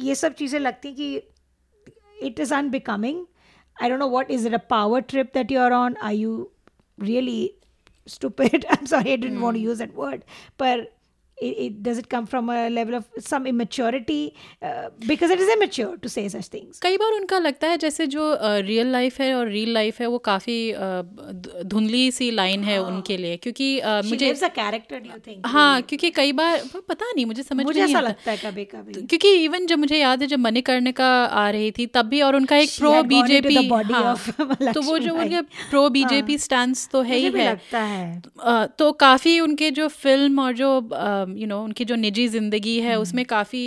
[0.00, 1.14] ये सब चीज़ें लगती कि
[2.22, 3.24] it is unbecoming
[3.78, 5.96] I don't know what is it a power trip that you're on?
[5.98, 6.50] Are you
[6.98, 7.54] really
[8.06, 8.64] stupid?
[8.70, 9.42] I'm sorry, I didn't mm.
[9.42, 10.24] want to use that word,
[10.56, 10.95] but
[11.40, 15.48] it, it, does it come from a level of some immaturity uh, because it is
[15.48, 16.80] immature to say such things.
[16.82, 20.06] कई बार उनका लगता है जैसे जो real uh, life है और real life है
[20.06, 22.86] वो काफ़ी uh, धुंधली सी लाइन है हाँ.
[22.88, 27.42] उनके लिए क्योंकि uh, मुझे कैरेक्टर डू थिंक हाँ क्योंकि कई बार पता नहीं मुझे
[27.42, 30.38] समझ मुझे ऐसा लगता है कभी कभी। तो, क्योंकि इवन जब मुझे याद है जब
[30.38, 34.16] मणिकर्ण का आ रही थी तब भी और उनका एक प्रो बीजेपी हाँ,
[34.74, 37.32] तो वो जो उनके प्रो बीजेपी स्टैंड तो है ही
[37.74, 38.20] है।
[38.66, 40.88] तो काफ़ी उनके जो फ़िल्म और जो
[41.28, 43.62] यू नो उनकी जो निजी ज़िंदगी है उसमें काफ़ी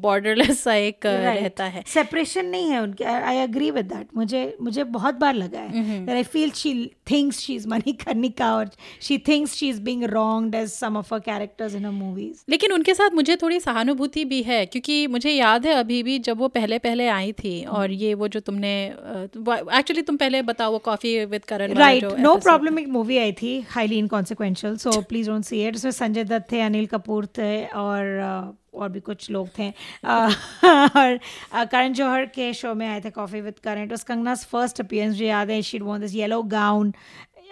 [0.00, 1.42] बॉर्डरलेस सा एक right.
[1.42, 5.60] रहता है। सेपरेशन नहीं है उनके। आई एग्री विद दैट मुझे मुझे बहुत बार लगा
[5.60, 6.74] है I feel she
[7.10, 8.70] thinks she is Manikarnika और
[9.02, 12.72] she thinks she is being wronged as some of her characters in her movies लेकिन
[12.72, 16.48] उनके साथ मुझे थोड़ी सहानुभूति भी है क्योंकि मुझे याद है अभी भी जब वो
[16.48, 21.24] पहले पहले आई थी और ये वो जो तुमने एक्चुअली तुम पहले बताओ वो coffee
[21.24, 25.66] with Karan right no problem एक मूवी आई थी highly inconsequential so please don't see
[25.66, 29.68] it उसमें संजय दत्त थे अनिल कपूर थे और और भी कुछ लोग थे।
[30.04, 31.18] और
[31.54, 35.24] करण जौहर के शो में आए थे कॉफ़ी विद करंट उस कंगनास फ़र्स्ट अपियरेंस जो
[35.24, 36.92] याद है। She'd want this yellow gown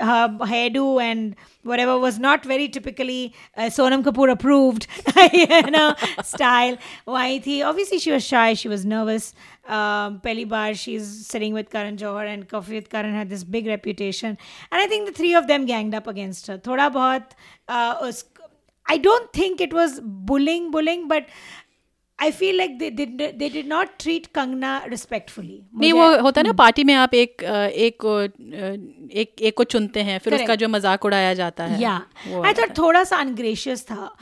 [0.02, 1.34] hairdo and
[1.80, 4.84] whatever was not very typically Sonam Kapoor approved
[5.70, 5.94] ना
[6.24, 6.76] स्टाइल
[7.08, 9.34] वो आई थी। Obviously she was shy she was nervous
[9.68, 13.68] पहली बार she is sitting with Karan Johar and coffee with Karan है this big
[13.68, 14.36] reputation
[14.72, 17.28] and I think the three of them ganged up against थोड़ा बहुत
[18.02, 18.22] उस
[18.88, 20.00] I don't think it was
[20.32, 21.24] bullying, bullying, but
[22.18, 26.84] I feel like they did not treat Kangana respectfully नहीं वो होता है ना party
[26.84, 28.20] में आप एक एक को
[29.20, 31.94] एक एक को चुनते हैं फिर उसका जो मज़ाक उड़ाया जाता है या
[32.44, 34.16] आई थॉट थोड़ा सा अनग्रेशियस था।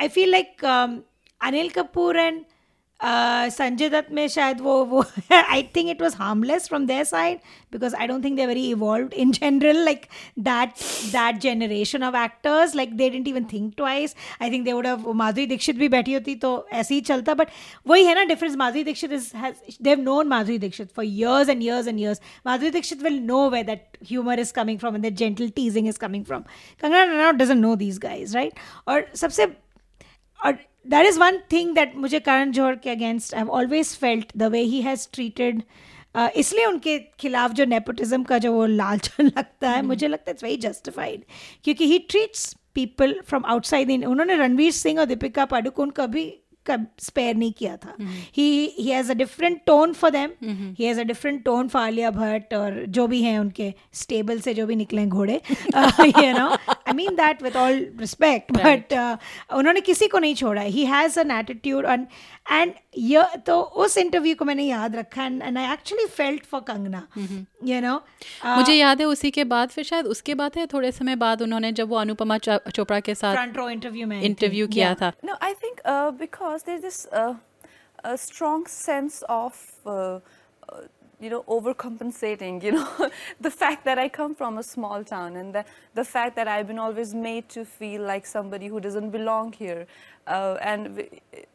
[0.00, 2.44] I feel like Anil Kapoor and
[3.00, 7.38] Sanjay Dutt में शायद वो वो I think it was harmless from their side
[7.72, 10.06] because I don't think they very evolve in general like
[10.38, 10.72] that
[11.12, 15.12] that generation of actors like they don't even think twice I think they would have
[15.14, 17.50] Madhuri Dixit भी बैठी होती तो ऐसे ही चलता but
[17.86, 19.30] वही है ना difference Madhuri Dixit is
[19.82, 23.48] they have known Madhuri Dixit for years and years and years Madhuri Dixit will know
[23.50, 26.44] way that humour is coming and the gentle teasing is coming from.
[26.82, 28.52] Kangana Ranaut doesn't know these guys, right?
[28.88, 29.46] और सबसे
[30.40, 30.58] और
[30.90, 34.42] that is one thing that मुझे करण जौहर के against I have always felt the
[34.42, 35.62] way he has treated
[36.36, 40.44] इसलिए उनके खिलाफ जो nepotism का जो वो लालचन लगता है मुझे लगता है इट्स
[40.44, 41.24] वेरी जस्टिफाइड
[41.64, 46.42] क्योंकि he treats people from outside in उन्होंने रणवीर सिंह और दीपिका पाडुकोन का भी
[46.70, 47.96] स्पेयर नहीं किया था।
[48.36, 50.30] He he has a different tone for them
[50.78, 54.54] he has a different tone for Alia Bhatt और जो भी हैं उनके स्टेबल से
[54.54, 55.40] जो भी निकले घोड़े
[56.00, 56.56] you know
[56.88, 58.92] I mean that with all respect but
[59.52, 60.84] उन्होंने किसी को नहीं छोड़ा he.
[60.84, 61.86] Has an attitude
[62.50, 67.06] and ये तो उस इंटरव्यू को मैंने याद रखा and I actually felt for Kangana
[67.64, 67.96] you know
[68.46, 71.72] मुझे याद है उसी के बाद फिर शायद उसके बाद है थोड़े समय बाद उन्होंने
[71.72, 75.54] जब वो अनुपमा चोपड़ा के साथ फ्रंट रो इंटरव्यू में इंटरव्यू किया था। No I
[75.64, 75.80] think
[76.20, 77.06] because there this
[78.04, 79.54] a strong sense of
[79.86, 80.82] uh, uh,
[81.20, 83.10] you know overcompensating you know.
[83.40, 85.64] The fact that i come from a small town and the,
[85.94, 89.86] the fact that i've been always made to feel like somebody who doesn't belong here
[90.26, 91.04] uh, and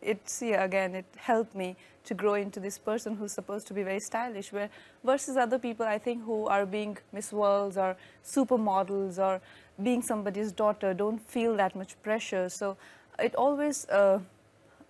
[0.02, 3.84] it's yeah, again it helped me to grow into this person who's supposed to be
[3.84, 4.70] very stylish where
[5.04, 7.96] versus other people i think who are being miss worlds or
[8.26, 9.42] supermodels or
[9.82, 12.50] being somebody's daughter don't feel that much pressure.
[12.50, 12.78] So
[13.20, 14.20] it always uh,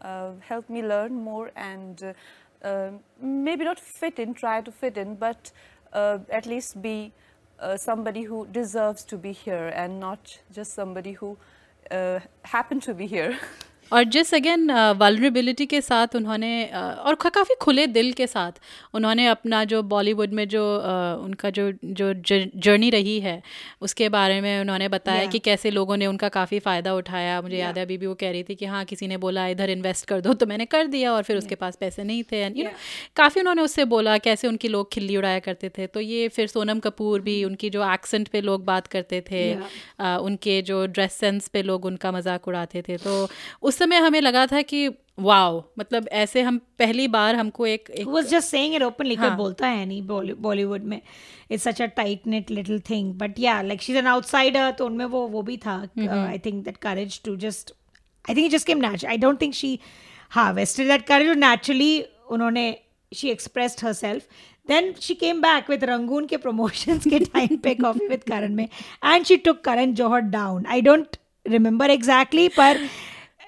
[0.01, 2.13] uh, helped me learn more and uh,
[2.63, 5.51] Uh, maybe not fit in try to fit in but
[5.93, 7.11] uh, at least be
[7.59, 11.37] uh, somebody who deserves to be here and not just somebody who
[11.89, 13.39] uh, happened to be here
[13.91, 18.59] और जिस again vulnerability के साथ उन्होंने और काफ़ी खुले दिल के साथ
[18.93, 20.63] उन्होंने अपना जो बॉलीवुड में जो
[21.23, 22.13] उनका जो जो
[22.57, 23.41] जर्नी रही है
[23.81, 25.31] उसके बारे में उन्होंने बताया yeah.
[25.31, 27.65] कि कैसे लोगों ने उनका काफ़ी फ़ायदा उठाया। मुझे yeah.
[27.65, 30.05] याद है अभी भी वो कह रही थी कि हाँ किसी ने बोला इधर इन्वेस्ट
[30.07, 31.45] कर दो तो मैंने कर दिया और फिर yeah.
[31.45, 32.71] उसके पास पैसे नहीं थे। एंड यू नो
[33.15, 36.79] काफ़ी उन्होंने उससे बोला कैसे उनकी लोग खिल्ली उड़ाया करते थे। तो ये फिर सोनम
[36.79, 39.43] कपूर भी उनकी जो एक्सेंट पे लोग बात करते थे
[39.99, 43.27] उनके जो ड्रेस सेंस पे लोग उनका मज़ाक उड़ाते थे। तो
[43.61, 44.87] उस समय हमें लगा था कि
[45.19, 45.63] वाओ!
[45.79, 49.85] मतलब ऐसे हम पहली बार हमको एक was just saying it openly कोई बोलता है
[49.85, 50.01] नहीं
[50.41, 50.99] बॉलीवुड में।
[51.51, 54.85] It's such a tight knit little thing but yeah like she is an outsider तो
[54.85, 57.73] उनमें वो वो भी था I think that courage to just
[58.29, 59.77] I think just came natural I don't think she
[60.31, 61.93] हाँ वेस्टेड दैट करेज नेचुरली
[62.29, 62.65] उन्होंने
[63.11, 64.23] she expressed herself
[64.67, 68.67] then she came back with Rangoon के promotions के टाइम पे कॉफ़ी विद करण में.
[69.05, 72.79] And she took Karan Johar down I don't remember exactly पर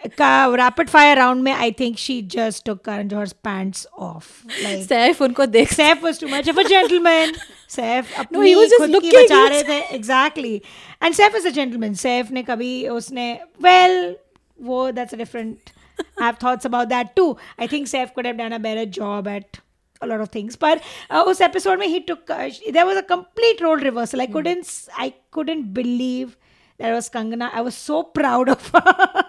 [0.06, 4.26] rapid fire round में I think she just took Karan Johar's pants off
[4.62, 7.34] Saif उनको देख Saif was too much of a gentleman
[7.70, 10.62] Saif अपने ही खुद की बचा रहे थे। Exactly
[11.04, 14.16] and Saif is a gentleman Saif ने कभी उसने वेल
[14.62, 18.36] वो that's a different I have thoughts about that too I think Saif could have
[18.36, 19.58] done a better job at
[20.02, 20.56] a lot of things.
[20.56, 24.22] But uh, us episode mein he took uh, there was a complete role reversal.
[24.22, 26.36] I couldn't i couldn't believe
[26.79, 27.51] that was Kangana.
[27.53, 29.29] I was so proud of her.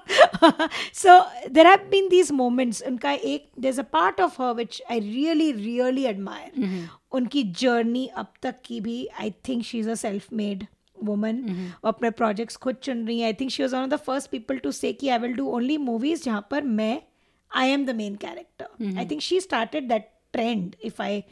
[0.91, 2.81] so there have been these moments.
[2.85, 6.51] Unka ek, there's a part of her which I really, really admire.
[6.57, 6.87] Mm-hmm.
[7.17, 10.65] उनकी journey अब तक की भी I think she is a self made
[11.03, 11.37] woman
[11.83, 14.29] वो अपने projects खुद चुन रही है I think she was one of the first
[14.31, 17.01] people to say कि I will do only movies जहाँ पर मैं
[17.51, 21.23] I am the main character I think she started that trend if i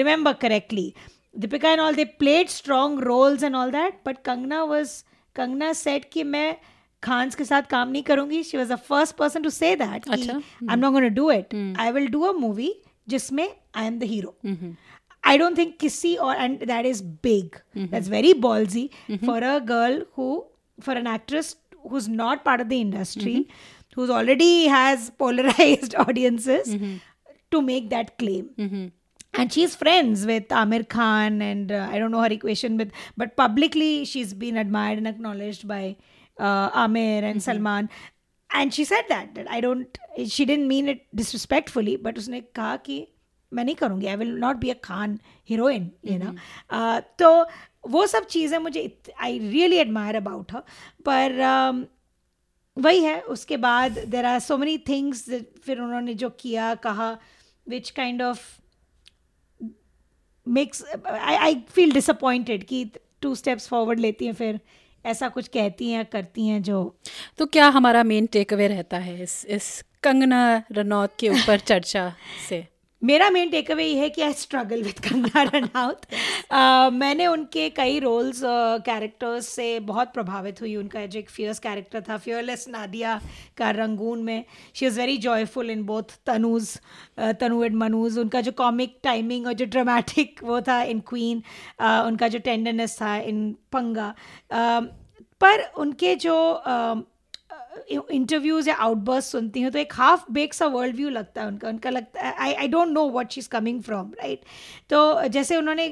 [0.00, 0.94] remember correctly
[1.44, 4.92] Deepika and all they played strong roles and all that but Kangna was
[5.39, 6.55] Kangna said कि मैं
[7.03, 10.29] खान्स के साथ काम नहीं करूँगी she was the first person to say that I
[10.29, 12.73] am not gonna do it I will do a movie
[13.09, 14.37] जिसमें I am the hero
[15.23, 17.55] I don't think Kissy or and that is big.
[17.55, 17.87] Mm-hmm.
[17.93, 19.25] That's very ballsy mm-hmm.
[19.25, 20.27] for a girl who,
[20.85, 21.49] for an actress
[21.89, 23.97] who's not part of the industry, mm-hmm.
[23.97, 26.95] who's already has polarized audiences, mm-hmm.
[27.51, 28.47] to make that claim.
[29.34, 33.36] And she's friends with Amir Khan, and uh, I don't know her equation with, but
[33.36, 35.96] publicly she's been admired and acknowledged by
[36.38, 37.90] uh, Amir and Salman.
[38.50, 39.98] And she said that that I don't.
[40.28, 43.06] She didn't mean it disrespectfully, but उसने कहा कि
[43.52, 45.18] मैं नहीं करूँगी I will not be a Khan
[45.48, 46.32] heroine you know
[47.18, 47.30] तो
[47.90, 48.82] वो सब चीज़ें मुझे
[49.20, 50.62] I really admire about her
[51.08, 51.84] पर um,
[52.76, 55.28] वही है उसके बाद there are so many things
[55.64, 57.16] फिर उन्होंने जो किया कहा
[57.68, 58.42] which kind of
[60.49, 62.91] makes I I feel disappointed कि
[63.21, 64.59] टू स्टेप्स फॉरवर्ड लेती हैं फिर
[65.05, 66.95] ऐसा कुछ कहती हैं करती हैं जो
[67.37, 72.13] तो क्या हमारा मेन टेक अवे रहता है इस इस कंगना रनौत के ऊपर चर्चा
[72.49, 72.78] से?
[73.03, 76.01] मेरा मेन टेक अवे ये है कि I struggle with Kangana Ranaut
[76.93, 78.41] मैंने उनके कई रोल्स
[78.85, 83.21] कैरेक्टर्स uh, से बहुत प्रभावित हुई। उनका जो एक फियर्स कैरेक्टर था फियरलेस नादिया
[83.57, 84.43] का रंगून में
[84.75, 86.77] she is very joyful in both Tanuj
[87.39, 91.43] Tanu and Manuj उनका जो कॉमिक टाइमिंग और जो ड्रामेटिक वो था इन क्वीन
[91.81, 94.83] uh, उनका जो टेंडरनेस था इन पंगा uh,
[95.41, 96.35] पर उनके जो
[96.67, 97.01] uh,
[97.89, 101.69] इंटरव्यूज़ या आउटबर्स सुनती हूँ तो एक हाफ़ बेक सा वर्ल्ड व्यू लगता है उनका।
[101.69, 104.41] उनका लगता है I I don't know what she is coming from right
[104.89, 105.85] तो जैसे उन्होंने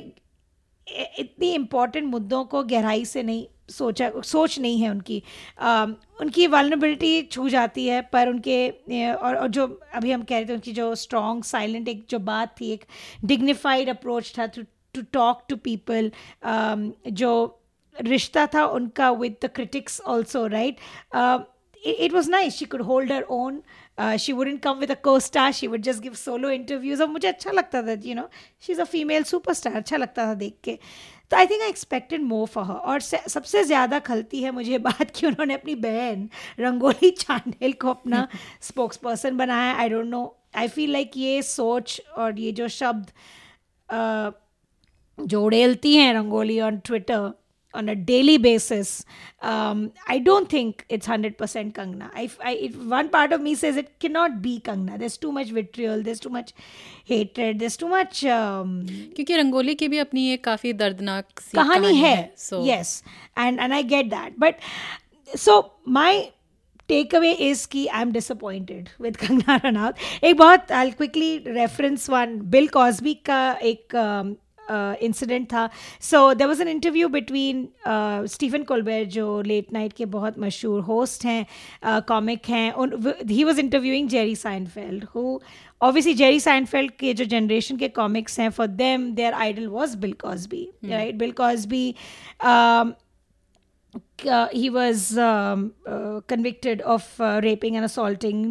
[1.19, 5.21] इतनी इंपॉर्टेंट मुद्दों को गहराई से नहीं सोचा सोच नहीं है उनकी।
[5.59, 5.85] आ,
[6.21, 8.69] उनकी वालनबिलिटी छू जाती है पर उनके
[9.13, 12.55] और, और जो अभी हम कह रहे थे उनकी जो स्ट्रॉन्ग साइलेंट एक जो बात
[12.61, 12.85] थी एक
[13.25, 14.63] डिग्निफाइड अप्रोच था to
[14.93, 16.11] to talk to people
[17.11, 17.33] जो
[17.95, 20.79] रिश्ता था उनका with the critics also right
[21.83, 22.55] it, it was nice.
[22.55, 23.63] She could hold her own.
[23.97, 25.51] Uh, she wouldn't come with a co-star.
[25.51, 27.01] She would just give solo interviews.
[27.01, 29.75] और मुझे अच्छा लगता था you know she's a female superstar.
[29.75, 30.77] अच्छा लगता था देख के
[31.31, 35.11] तो I think I expected more for her और सबसे ज़्यादा खलती है मुझे बात
[35.15, 38.27] कि उन्होंने अपनी बहन रंगोली चांदेल को अपना
[38.67, 40.23] स्पोक्स पर्सन बनाया I don't know
[40.55, 43.11] I feel like ये सोच और ये जो शब्द
[45.19, 47.31] जो उड़ेलती हैं Rangoli on Twitter
[47.76, 49.04] on a daily basis,
[49.40, 51.36] um, I don't think it's 100%
[51.72, 52.10] Kangna.
[52.14, 54.98] I, I, if one part of me says it cannot be Kangna.
[54.98, 56.52] There's too much vitriol, there's too much
[57.04, 58.24] hatred, there's too much.
[58.24, 58.82] Um,
[59.16, 62.30] क्योंकि रंगोली की भी अपनी एक काफ़ी दर्दनाक सी कहानी है.
[62.36, 62.62] So.
[62.64, 63.02] Yes,
[63.36, 64.38] and and I get that.
[64.38, 64.58] But
[65.34, 66.30] so my
[66.88, 69.96] takeaway is कि I'm disappointed with Kangna Ranaut.
[70.22, 74.36] एक बहुत I'll quickly reference one Bill Cosby का एक um,
[74.69, 75.69] इंसिडेंट था
[76.11, 77.67] so there was an interview between
[78.33, 81.45] Stephen Colbert जो late night के बहुत मशहूर होस्ट हैं
[82.07, 85.39] कॉमिक uh, हैं he was interviewing Jerry Seinfeld who
[85.85, 90.15] obviously jerry seinfeld के जो generation के comics हैं for them their idol was bill
[90.23, 90.91] cosby hmm.
[90.91, 91.83] right bill cosby
[92.51, 92.95] um,
[94.27, 98.41] uh, he was um, uh, convicted of uh, raping and assaulting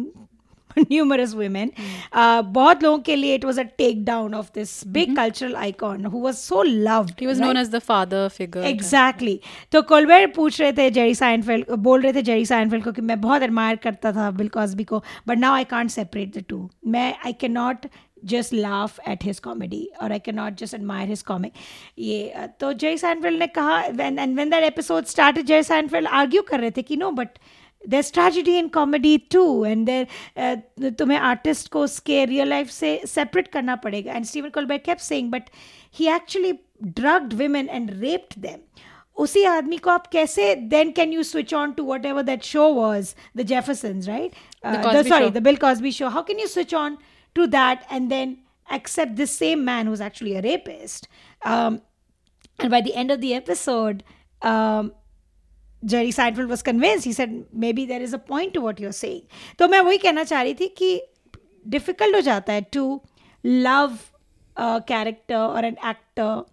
[0.89, 1.71] numerous women.
[2.11, 5.15] Uh, बहुत लोगों के लिए it was a takedown of this big mm-hmm.
[5.15, 7.19] cultural icon who was so loved.
[7.19, 7.47] He was right?
[7.47, 8.63] known as the father figure.
[8.71, 9.37] Exactly.
[9.71, 13.19] तो कोलवेर पूछ रहे थे Jerry Seinfeld बोल रहे थे जेरी साइनफेल्ड को कि मैं
[13.21, 17.13] बहुत एडमायर करता था बिल कॉस्बी को but now I can't separate the two मैं
[17.25, 17.87] I can not
[18.23, 21.51] just laugh at his comedy or I cannot just admire his comic.
[21.99, 26.43] ये तो जय सैनफेल्ड ने कहा when and when that episode started जय सैनफेल्ड argue
[26.49, 27.39] कर रहे थे कि no but
[27.84, 30.56] there's tragedy in comedy too and there uh,
[30.98, 35.30] तुम्हें artist को उसके real life से separate करना पड़ेगा and Stephen Colbert kept saying
[35.30, 35.50] but
[35.90, 36.60] he actually
[37.00, 38.60] drugged women and raped them
[39.18, 43.14] उसी आदमी को आप कैसे then can you switch on to whatever that show was
[43.34, 45.30] the Jeffersons right uh, the, sorry show.
[45.30, 46.98] the Bill Cosby show how can you switch on
[47.34, 48.38] to that and then
[48.70, 51.08] accept this same man who's actually a rapist
[51.42, 51.82] um,
[52.58, 54.02] and by the end of the episode
[54.40, 54.92] um,
[55.85, 59.55] Jerry Seinfeld was convince he said maybe there is a point to what you're saying
[59.59, 60.99] तो मैं वही कहना चाह रही थी कि
[61.65, 63.01] difficult हो जाता है टू
[63.45, 63.97] लव
[64.59, 66.45] कैरेक्टर और an actor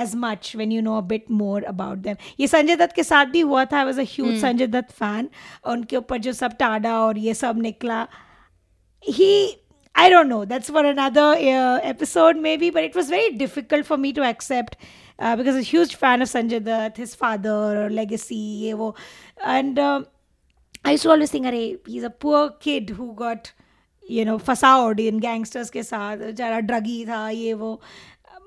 [0.00, 3.26] as much when you know a bit more about them ये संजय दत्त के साथ
[3.26, 3.78] भी हुआ था.
[3.78, 5.28] I was a huge Sanjay Dutt fan
[5.72, 8.06] उनके ऊपर जो सब टाडा और ये सब निकला
[9.04, 9.56] ही
[9.95, 10.45] I don't know.
[10.45, 12.69] That's for another uh, episode, maybe.
[12.69, 14.75] But it was very difficult for me to accept
[15.19, 18.95] because huge fan of Sanjay Dutt his father legacy ये वो
[19.45, 23.47] and I too always think अरे he is a poor kid who got
[24.03, 27.79] you know फसाउड in gangsters के साथ ज़रा druggie था ये वो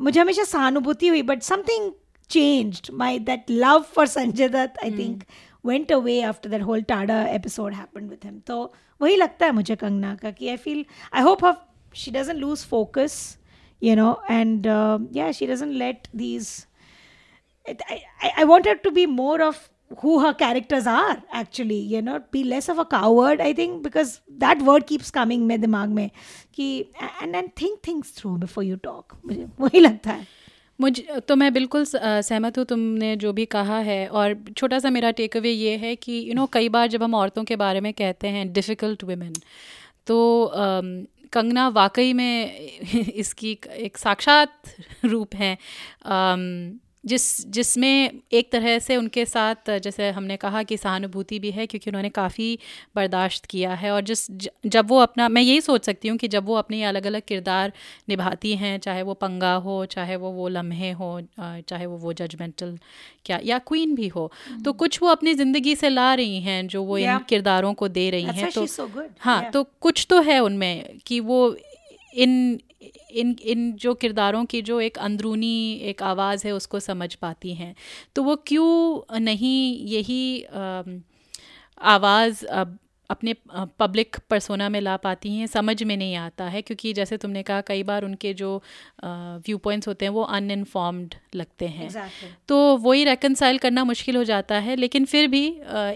[0.02, 1.92] मुझे हमेशा सहानुभूति हुई but something
[2.30, 4.96] changed my that love for Sanjay Dutt I mm.
[4.96, 5.24] think
[5.67, 9.75] went away after that whole TADA episode happened with him तो वही लगता है मुझे
[9.75, 11.65] कंगना का कि I feel I hope huff
[11.95, 13.37] she doesn't lose focus
[13.83, 14.67] you know and
[15.15, 16.67] या she doesn't let these
[18.37, 19.69] I want to be more of
[20.03, 24.17] who her characters are actually you know be less of a coward I think because
[24.31, 26.09] that word keeps coming मे दिमाग में
[26.53, 26.79] कि
[27.23, 30.46] and and think things through before you talk मुझे वही लगता है।
[30.81, 35.11] मुझ तो मैं बिल्कुल सहमत हूँ तुमने जो भी कहा है और छोटा सा मेरा
[35.11, 37.93] टेक अवे ये है कि यू नो कई बार जब हम औरतों के बारे में
[37.93, 39.33] कहते हैं डिफ़िकल्ट वुमेन
[40.07, 40.51] तो
[41.33, 42.57] कंगना वाकई में
[42.93, 44.51] इसकी एक साक्षात
[45.05, 45.57] रूप हैं।
[47.07, 51.89] जिस जिसमें एक तरह से उनके साथ जैसे हमने कहा कि सहानुभूति भी है क्योंकि
[51.89, 52.59] उन्होंने काफ़ी
[52.95, 54.27] बर्दाश्त किया है और जिस
[54.65, 57.71] जब वो अपना मैं यही सोच सकती हूँ कि जब वो अपने अलग अलग किरदार
[58.09, 62.77] निभाती हैं चाहे वो पंगा हो चाहे वो वो लम्हे हो चाहे वो वो जजमेंटल
[63.25, 64.65] क्या या क्वीन भी हो mm-hmm.
[64.65, 67.11] तो कुछ वो अपनी ज़िंदगी से ला रही हैं जो वो yeah.
[67.11, 68.89] इन किरदारों को दे रही हैं तो so
[69.19, 69.53] हाँ yeah.
[69.53, 71.57] तो कुछ तो है उनमें कि वो
[72.15, 72.59] इन
[73.11, 77.75] इन इन जो किरदारों की जो एक अंदरूनी एक आवाज़ है उसको समझ पाती हैं।
[78.15, 80.43] तो वो क्यों नहीं यही
[81.81, 82.45] आवाज़
[83.09, 83.33] अपने
[83.79, 87.61] पब्लिक परसोना में ला पाती हैं समझ में नहीं आता है क्योंकि जैसे तुमने कहा
[87.61, 88.61] कई बार उनके जो
[89.03, 92.29] व्यू पॉइंट्स होते हैं वो अनइनफॉर्म्ड लगते हैं। Exactly.
[92.47, 95.45] तो वही रेकनसाइल करना मुश्किल हो जाता है लेकिन फिर भी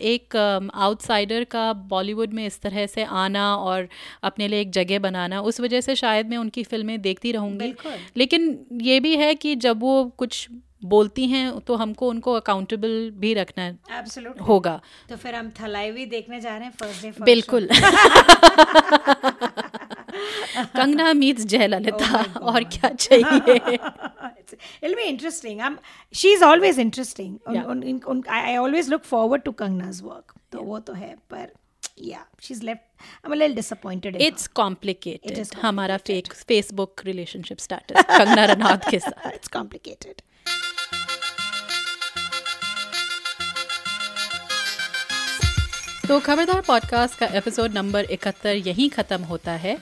[0.05, 0.35] एक
[0.73, 3.87] आउटसाइडर का बॉलीवुड में इस तरह से आना और
[4.23, 7.73] अपने लिए एक जगह बनाना उस वजह से शायद मैं उनकी फ़िल्में देखती रहूँगी।
[8.17, 10.47] लेकिन ये भी है कि जब वो कुछ
[10.83, 13.69] बोलती हैं तो हमको उनको अकाउंटेबल भी रखना
[14.01, 14.47] Absolutely.
[14.47, 14.79] होगा
[15.09, 17.67] तो फिर हम थलाई भी देखने जा रहे हैं फ़र्स्ट डे बिल्कुल
[20.75, 23.77] कंगना मीट्स जयललिता oh और क्या चाहिए
[24.81, 25.77] it'll be interesting i'm
[26.21, 27.65] she's always interesting yeah.
[27.73, 30.67] un, un, un, I, always look forward to kangna's work तो yeah.
[30.67, 31.47] वो तो है पर
[32.09, 32.83] yeah she's left
[33.23, 34.53] i'm a little disappointed in it's her.
[34.61, 35.65] complicated, it is complicated.
[35.65, 40.21] हमारा fake Facebook relationship status Kangana Ranaut के साथ it's complicated
[46.07, 49.77] तो Khabardar podcast का एपिसोड नंबर इकहत्तर यहीं ख़त्म होता है।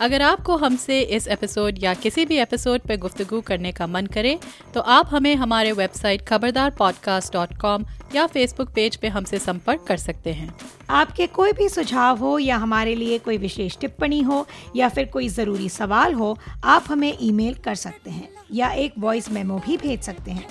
[0.00, 4.38] अगर आपको हमसे इस एपिसोड या किसी भी एपिसोड पर गुफ्तगु करने का मन करे
[4.74, 9.84] तो आप हमें हमारे website Khabardar podcast dot com या फेसबुक पेज पे हमसे संपर्क
[9.88, 10.54] कर सकते हैं।
[10.90, 14.46] आपके कोई भी सुझाव हो या हमारे लिए कोई विशेष टिप्पणी हो
[14.76, 19.30] या फिर कोई ज़रूरी सवाल हो आप हमें ईमेल कर सकते हैं या एक वॉइस
[19.30, 20.46] मेमो भी भेज सकते हैं।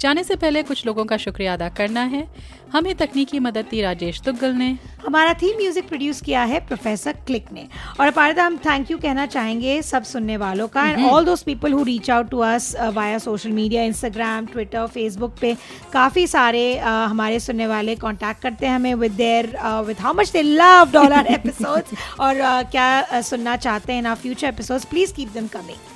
[0.00, 2.26] जाने से पहले कुछ लोगों का शुक्रिया अदा करना है।
[2.72, 7.52] हमें तकनीकी मदद दी राजेश दुग्गल ने। हमारा थीम म्यूज़िक प्रोड्यूस किया है प्रोफेसर क्लिक
[7.52, 7.66] ने।
[8.00, 11.72] और अपारदा हम थैंक यू कहना चाहेंगे सब सुनने वालों का। And all those people
[11.72, 15.56] who reach out to us via social media Instagram Twitter Facebook पे
[15.92, 19.52] काफ़ी सारे uh, हमारे सुनने वाले कांटेक्ट करते हैं हमें with their
[19.86, 24.14] with how much they love dollar episodes और uh, क्या uh, सुनना चाहते हैं ना
[24.14, 25.95] future episodes please keep them coming